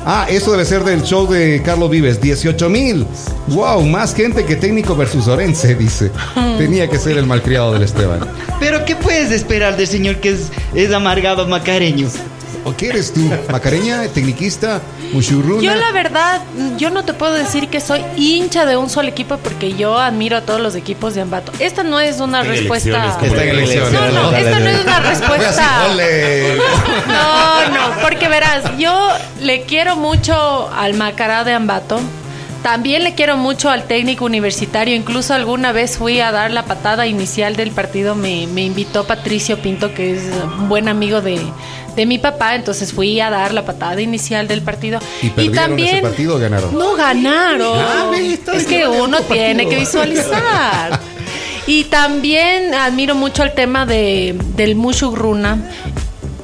[0.07, 3.07] ah, eso debe ser del show de Carlos Vives, 18 mil.
[3.49, 6.11] Wow, más gente que técnico versus Orense, dice.
[6.59, 8.21] Tenía que ser el malcriado del Esteban.
[8.59, 12.09] Pero ¿qué puedes esperar del señor que es, es amargado macareño?
[12.67, 13.21] ¿O qué eres tú?
[13.53, 14.09] ¿Macareña?
[14.09, 14.81] ¿Tecniquista?
[15.13, 15.63] ¿Muchurruna?
[15.63, 16.43] Yo la verdad,
[16.77, 20.37] yo no te puedo decir que soy hincha de un solo equipo porque yo admiro
[20.37, 21.53] a todos los equipos de Ambato.
[21.61, 22.89] Esta no es una En respuesta...
[22.89, 23.93] elecciones, como Está en elecciones.
[23.93, 25.87] No, no, esta no es una respuesta...
[27.07, 29.11] No, no, porque verás, yo
[29.41, 32.01] le quiero mucho al Macará de Ambato.
[32.67, 34.97] También le quiero mucho al técnico universitario.
[34.97, 38.17] Incluso alguna vez fui a dar la patada inicial del partido.
[38.17, 40.25] Me, me invitó Patricio Pinto, que es
[40.59, 41.39] un buen amigo de,
[41.95, 42.57] de mi papá.
[42.57, 44.99] Entonces fui a dar la patada inicial del partido.
[45.23, 46.77] ¿Y perdieron ese partido o ganaron?
[46.77, 47.79] No ganaron.
[47.79, 49.35] Ah, es que uno partido.
[49.35, 50.99] tiene que visualizar.
[51.69, 55.59] Y también admiro mucho el tema de, del Mushugruna.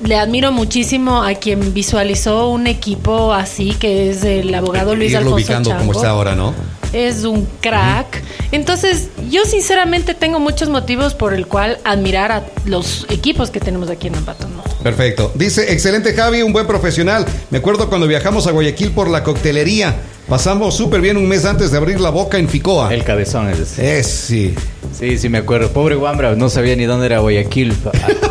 [0.04, 5.34] Le admiro muchísimo a quien visualizó un equipo así, que es el abogado Luis Irlo
[5.34, 6.54] Alfonso ubicando como está ahora, ¿no?
[6.92, 8.22] Es un crack.
[8.50, 13.88] Entonces, yo sinceramente tengo muchos motivos por el cual admirar a los equipos que tenemos
[13.88, 14.46] aquí en Ambato.
[14.48, 14.62] ¿no?
[14.82, 15.32] Perfecto.
[15.34, 17.24] Dice, excelente Javi, un buen profesional.
[17.50, 19.94] Me acuerdo cuando viajamos a Guayaquil por la coctelería.
[20.28, 22.92] Pasamos súper bien un mes antes de abrir la boca en Ficoa.
[22.92, 23.98] El cabezón es ese.
[23.98, 24.54] Es, sí.
[24.98, 25.70] Sí, sí, me acuerdo.
[25.70, 27.74] Pobre Wambra, no sabía ni dónde era Guayaquil.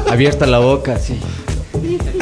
[0.10, 1.18] Abierta la boca, sí.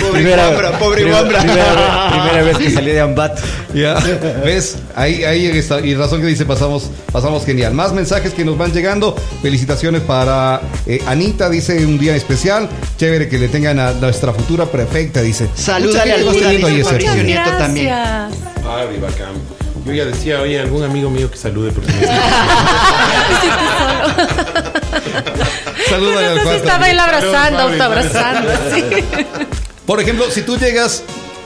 [0.10, 1.40] Pobre Wambra, pobre primera- Wambra.
[1.40, 3.42] Primera, vez- primera vez que salí de Ambato.
[3.74, 3.96] Ya,
[4.44, 4.78] ¿ves?
[4.96, 5.80] Ahí, ahí está.
[5.82, 7.74] Y razón que dice, pasamos, pasamos genial.
[7.74, 9.16] Más mensajes que nos van llegando.
[9.42, 12.68] Felicitaciones para eh, Anita, dice un día especial.
[12.98, 15.48] Chévere que le tengan a nuestra futura prefecta, dice.
[15.56, 16.70] Salúdale al punto.
[16.70, 17.94] Nieto también.
[17.94, 19.34] Ay, bacán.
[19.86, 22.00] Yo ya decía, oye, algún amigo mío que salude porque me
[25.90, 28.52] Salúdale al estaba él abrazando, autoabrazando.
[28.74, 28.84] sí.
[29.90, 31.02] Por ejemplo, si tú llegas,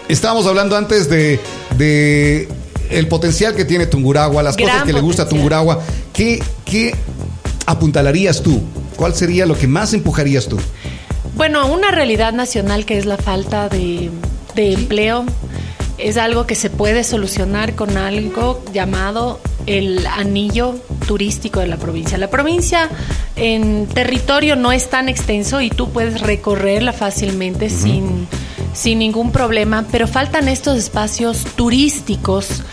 [0.09, 1.39] estábamos hablando antes de,
[1.77, 2.49] de
[2.89, 5.29] el potencial que tiene Tunguragua, las Gran cosas que le gusta a.
[5.29, 5.81] Tunguragua,
[6.11, 6.93] ¿qué, ¿qué
[7.65, 8.61] apuntalarías tú?
[8.97, 10.59] ¿Cuál sería lo que más empujarías tú?
[11.37, 14.11] Bueno, una realidad nacional que es la falta de,
[14.55, 15.23] de empleo
[15.97, 22.17] es algo que se puede solucionar con algo llamado el anillo turístico de la provincia.
[22.17, 22.89] La provincia
[23.35, 28.27] en territorio no es tan extenso y tú puedes recorrerla fácilmente sin,
[28.73, 32.63] sin ningún problema, pero faltan estos espacios turísticos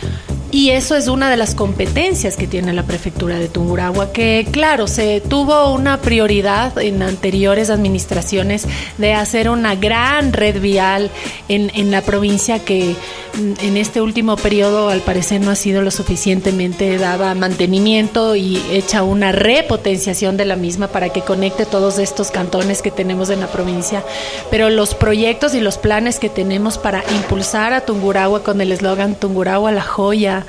[0.52, 4.86] y eso es una de las competencias que tiene la prefectura de Tungurahua, que claro,
[4.88, 8.66] se tuvo una prioridad en anteriores administraciones
[8.98, 11.10] de hacer una gran red vial
[11.48, 12.94] en, en la provincia que
[13.34, 18.60] mm, en este último periodo al parecer no ha sido lo suficientemente daba mantenimiento y
[18.70, 23.40] hecha una repotenciación de la misma para que conecte todos estos cantones que tenemos en
[23.40, 24.02] la provincia.
[24.50, 29.14] Pero los proyectos y los planes que tenemos para impulsar a Tungurahua con el eslogan
[29.14, 30.39] Tungurahua la joya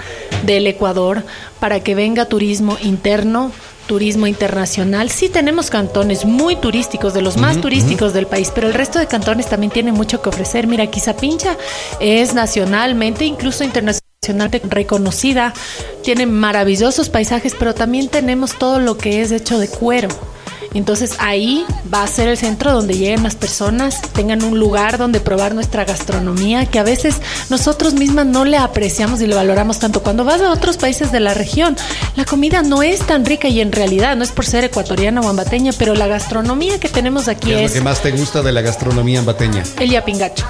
[0.43, 1.23] del Ecuador
[1.59, 3.51] para que venga turismo interno,
[3.87, 5.09] turismo internacional.
[5.09, 9.07] Sí tenemos cantones muy turísticos, de los más turísticos del país, pero el resto de
[9.07, 10.67] cantones también tienen mucho que ofrecer.
[10.67, 11.57] Mira, Quizapincha
[11.99, 14.01] es nacionalmente, incluso internacionalmente
[14.69, 15.53] reconocida,
[16.03, 20.09] tiene maravillosos paisajes, pero también tenemos todo lo que es hecho de cuero.
[20.74, 25.19] Entonces ahí va a ser el centro donde lleguen las personas, tengan un lugar donde
[25.19, 27.15] probar nuestra gastronomía, que a veces
[27.49, 30.01] nosotros mismas no le apreciamos y le valoramos tanto.
[30.01, 31.76] Cuando vas a otros países de la región,
[32.15, 35.28] la comida no es tan rica y en realidad no es por ser ecuatoriana o
[35.28, 38.41] ambateña, pero la gastronomía que tenemos aquí ¿Qué es lo es que más te gusta
[38.41, 39.63] de la gastronomía ambateña?
[39.80, 40.45] el yapingacho.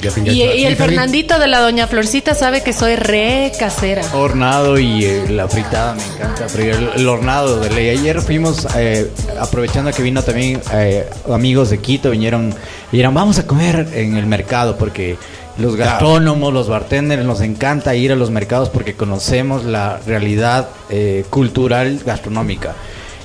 [0.00, 0.76] Y, y ¿Sí, el?
[0.76, 4.02] Fernandito de la Doña Florcita sabe que soy re casera.
[4.14, 6.46] Hornado y eh, la fritada me encanta.
[6.54, 7.88] pero el, el hornado de ley.
[7.90, 12.50] Ayer fuimos, eh, aprovechando que vino también eh, amigos de Quito, vinieron
[12.92, 15.16] y dijeron, vamos a comer en el mercado porque
[15.58, 21.24] los gastrónomos, los bartenders, nos encanta ir a los mercados porque conocemos la realidad eh,
[21.30, 22.74] cultural gastronómica.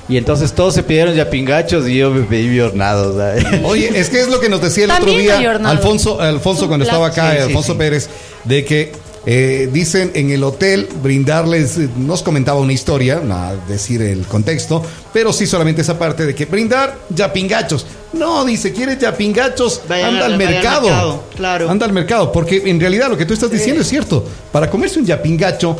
[0.09, 3.17] Y entonces todos se pidieron yapingachos y yo me pedí mi hornado.
[3.17, 3.45] ¿sabes?
[3.63, 5.51] Oye, es que es lo que nos decía el otro También día.
[5.65, 7.77] Alfonso, Alfonso cuando estaba acá, Sí, Alfonso sí.
[7.77, 8.09] Pérez,
[8.43, 8.91] de que
[9.25, 14.25] eh, dicen en el hotel brindarles, eh, nos comentaba una historia, no a decir el
[14.25, 14.83] contexto,
[15.13, 17.85] pero sí solamente esa parte de que brindar yapingachos.
[18.11, 19.81] No, dice, ¿quieres yapingachos?
[19.87, 21.69] Vayan Anda al- mercado, claro.
[21.69, 24.25] Anda al mercado, porque en realidad lo que tú estás diciendo es cierto.
[24.51, 25.77] Para comerse un yapingacho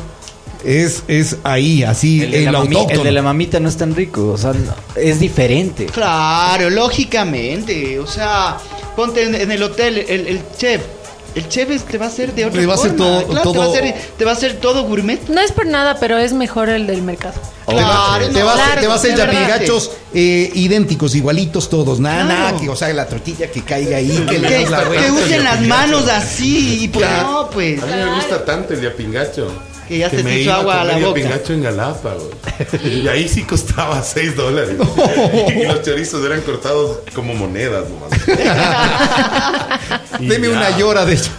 [0.63, 3.03] es, es ahí, así, El mami- el autóctono.
[3.03, 5.85] de la mamita no es tan rico, o sea, no- es diferente.
[5.87, 7.99] Claro, lógicamente.
[7.99, 8.57] O sea,
[8.95, 10.81] ponte en, en el hotel, el, el chef.
[11.35, 13.05] El chef es- te va a hacer de otra va a hacer forma.
[13.05, 15.19] todo- Claro, Te, va a hacer, te va a hacer todo gourmet.
[15.29, 17.33] No es por nada, pero es mejor el del mercado.
[17.65, 17.79] Te va-
[18.19, 19.33] Claro, te, va a hacer- claro, te va a hacer de verdad.
[19.49, 21.99] yapingachos eh, idénticos, igualitos todos.
[21.99, 22.39] Nada, Claro.
[22.51, 25.59] nada, que, o sea, la tortilla que caiga ahí, que le la que usen las
[25.61, 26.83] manos así.
[26.83, 27.31] Y pues, Claro.
[27.31, 27.81] no, pues.
[27.81, 29.51] A mí me gusta tanto el yapingacho.
[29.87, 31.19] Que ya se me hizo iba agua a la boca.
[31.19, 32.29] yapingacho en Galápagos.
[32.83, 34.75] Y ahí sí costaba 6 dólares.
[35.55, 38.11] Y los chorizos eran cortados como monedas nomás.
[40.19, 40.57] Deme ya.
[40.57, 41.31] una llora de hecho.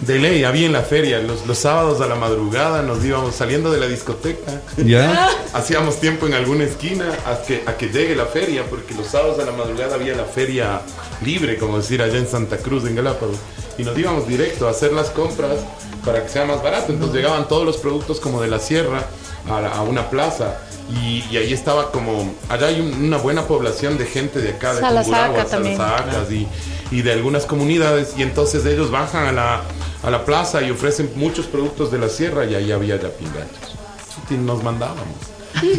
[0.00, 1.18] De ley, había en la feria.
[1.20, 4.62] Los, los sábados a la madrugada nos íbamos saliendo de la discoteca.
[4.78, 5.28] ¿Ya?
[5.52, 9.38] Hacíamos tiempo en alguna esquina a que, a que llegue la feria, porque los sábados
[9.38, 10.80] a la madrugada había la feria
[11.24, 13.36] libre, como decir, allá en Santa Cruz, en Galápagos.
[13.78, 15.56] Y nos íbamos directo a hacer las compras
[16.06, 16.92] para que sea más barato.
[16.92, 19.04] Entonces llegaban todos los productos como de la sierra
[19.50, 20.56] a, la- a una plaza.
[20.88, 24.72] Y, y ahí estaba como, allá hay un- una buena población de gente de acá,
[24.74, 24.80] de.
[25.76, 26.48] Salasacas y,
[26.92, 28.14] y de algunas comunidades.
[28.16, 29.60] Y entonces ellos bajan a la,
[30.04, 33.74] a la plaza y ofrecen muchos productos de la sierra y ahí había ya pingachos.
[34.30, 35.16] Y nos mandábamos.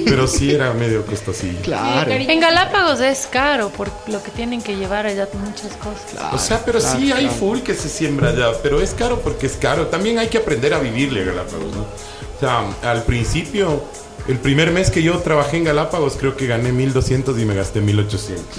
[0.05, 1.59] Pero sí era medio costosillo.
[1.61, 2.11] Claro.
[2.11, 6.33] En Galápagos es caro por lo que tienen que llevar allá muchas cosas.
[6.33, 9.57] O sea, pero sí hay full que se siembra allá, pero es caro porque es
[9.57, 9.87] caro.
[9.87, 11.81] También hay que aprender a vivirle a Galápagos, ¿no?
[11.81, 13.83] O sea, al principio,
[14.27, 17.81] el primer mes que yo trabajé en Galápagos, creo que gané 1200 y me gasté
[17.81, 18.57] 1800.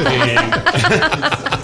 [0.00, 0.36] Eh,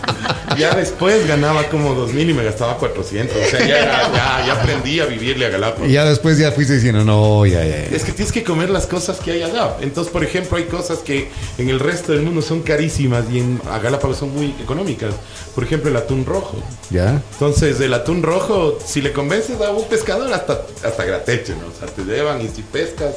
[0.56, 3.36] ya después ganaba como 2000 y me gastaba 400.
[3.36, 3.66] O sea, ya,
[4.12, 5.88] ya, ya aprendí a vivirle a Galápagos.
[5.88, 7.88] Y ya después ya fuiste diciendo, no, ya, ya.
[7.88, 7.96] ya.
[7.96, 9.76] Es que tienes que comer las cosas que hay allá.
[9.80, 11.28] Entonces, por ejemplo, hay cosas que
[11.58, 15.14] en el resto del mundo son carísimas y en a Galápagos son muy económicas.
[15.54, 16.56] Por ejemplo, el atún rojo.
[16.90, 17.22] ¿Ya?
[17.32, 21.68] Entonces, el atún rojo, si le convences a un pescador, hasta, hasta grateche, ¿no?
[21.68, 23.14] O sea, te llevan y si pescas,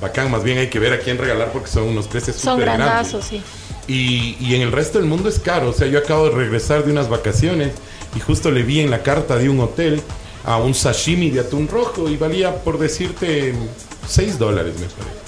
[0.00, 0.30] bacán.
[0.30, 2.86] Más bien hay que ver a quién regalar porque son unos peces Son grandes.
[2.86, 3.42] grandazos, sí.
[3.88, 5.70] Y, y en el resto del mundo es caro.
[5.70, 7.72] O sea, yo acabo de regresar de unas vacaciones
[8.16, 10.02] y justo le vi en la carta de un hotel
[10.44, 13.52] a un sashimi de atún rojo y valía, por decirte,
[14.08, 15.26] 6 dólares, me parece.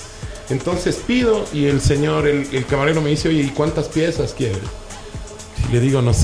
[0.51, 4.59] Entonces pido y el señor, el, el camarero me dice, oye, ¿y cuántas piezas quieres?
[5.69, 6.17] Y le digo, no sé,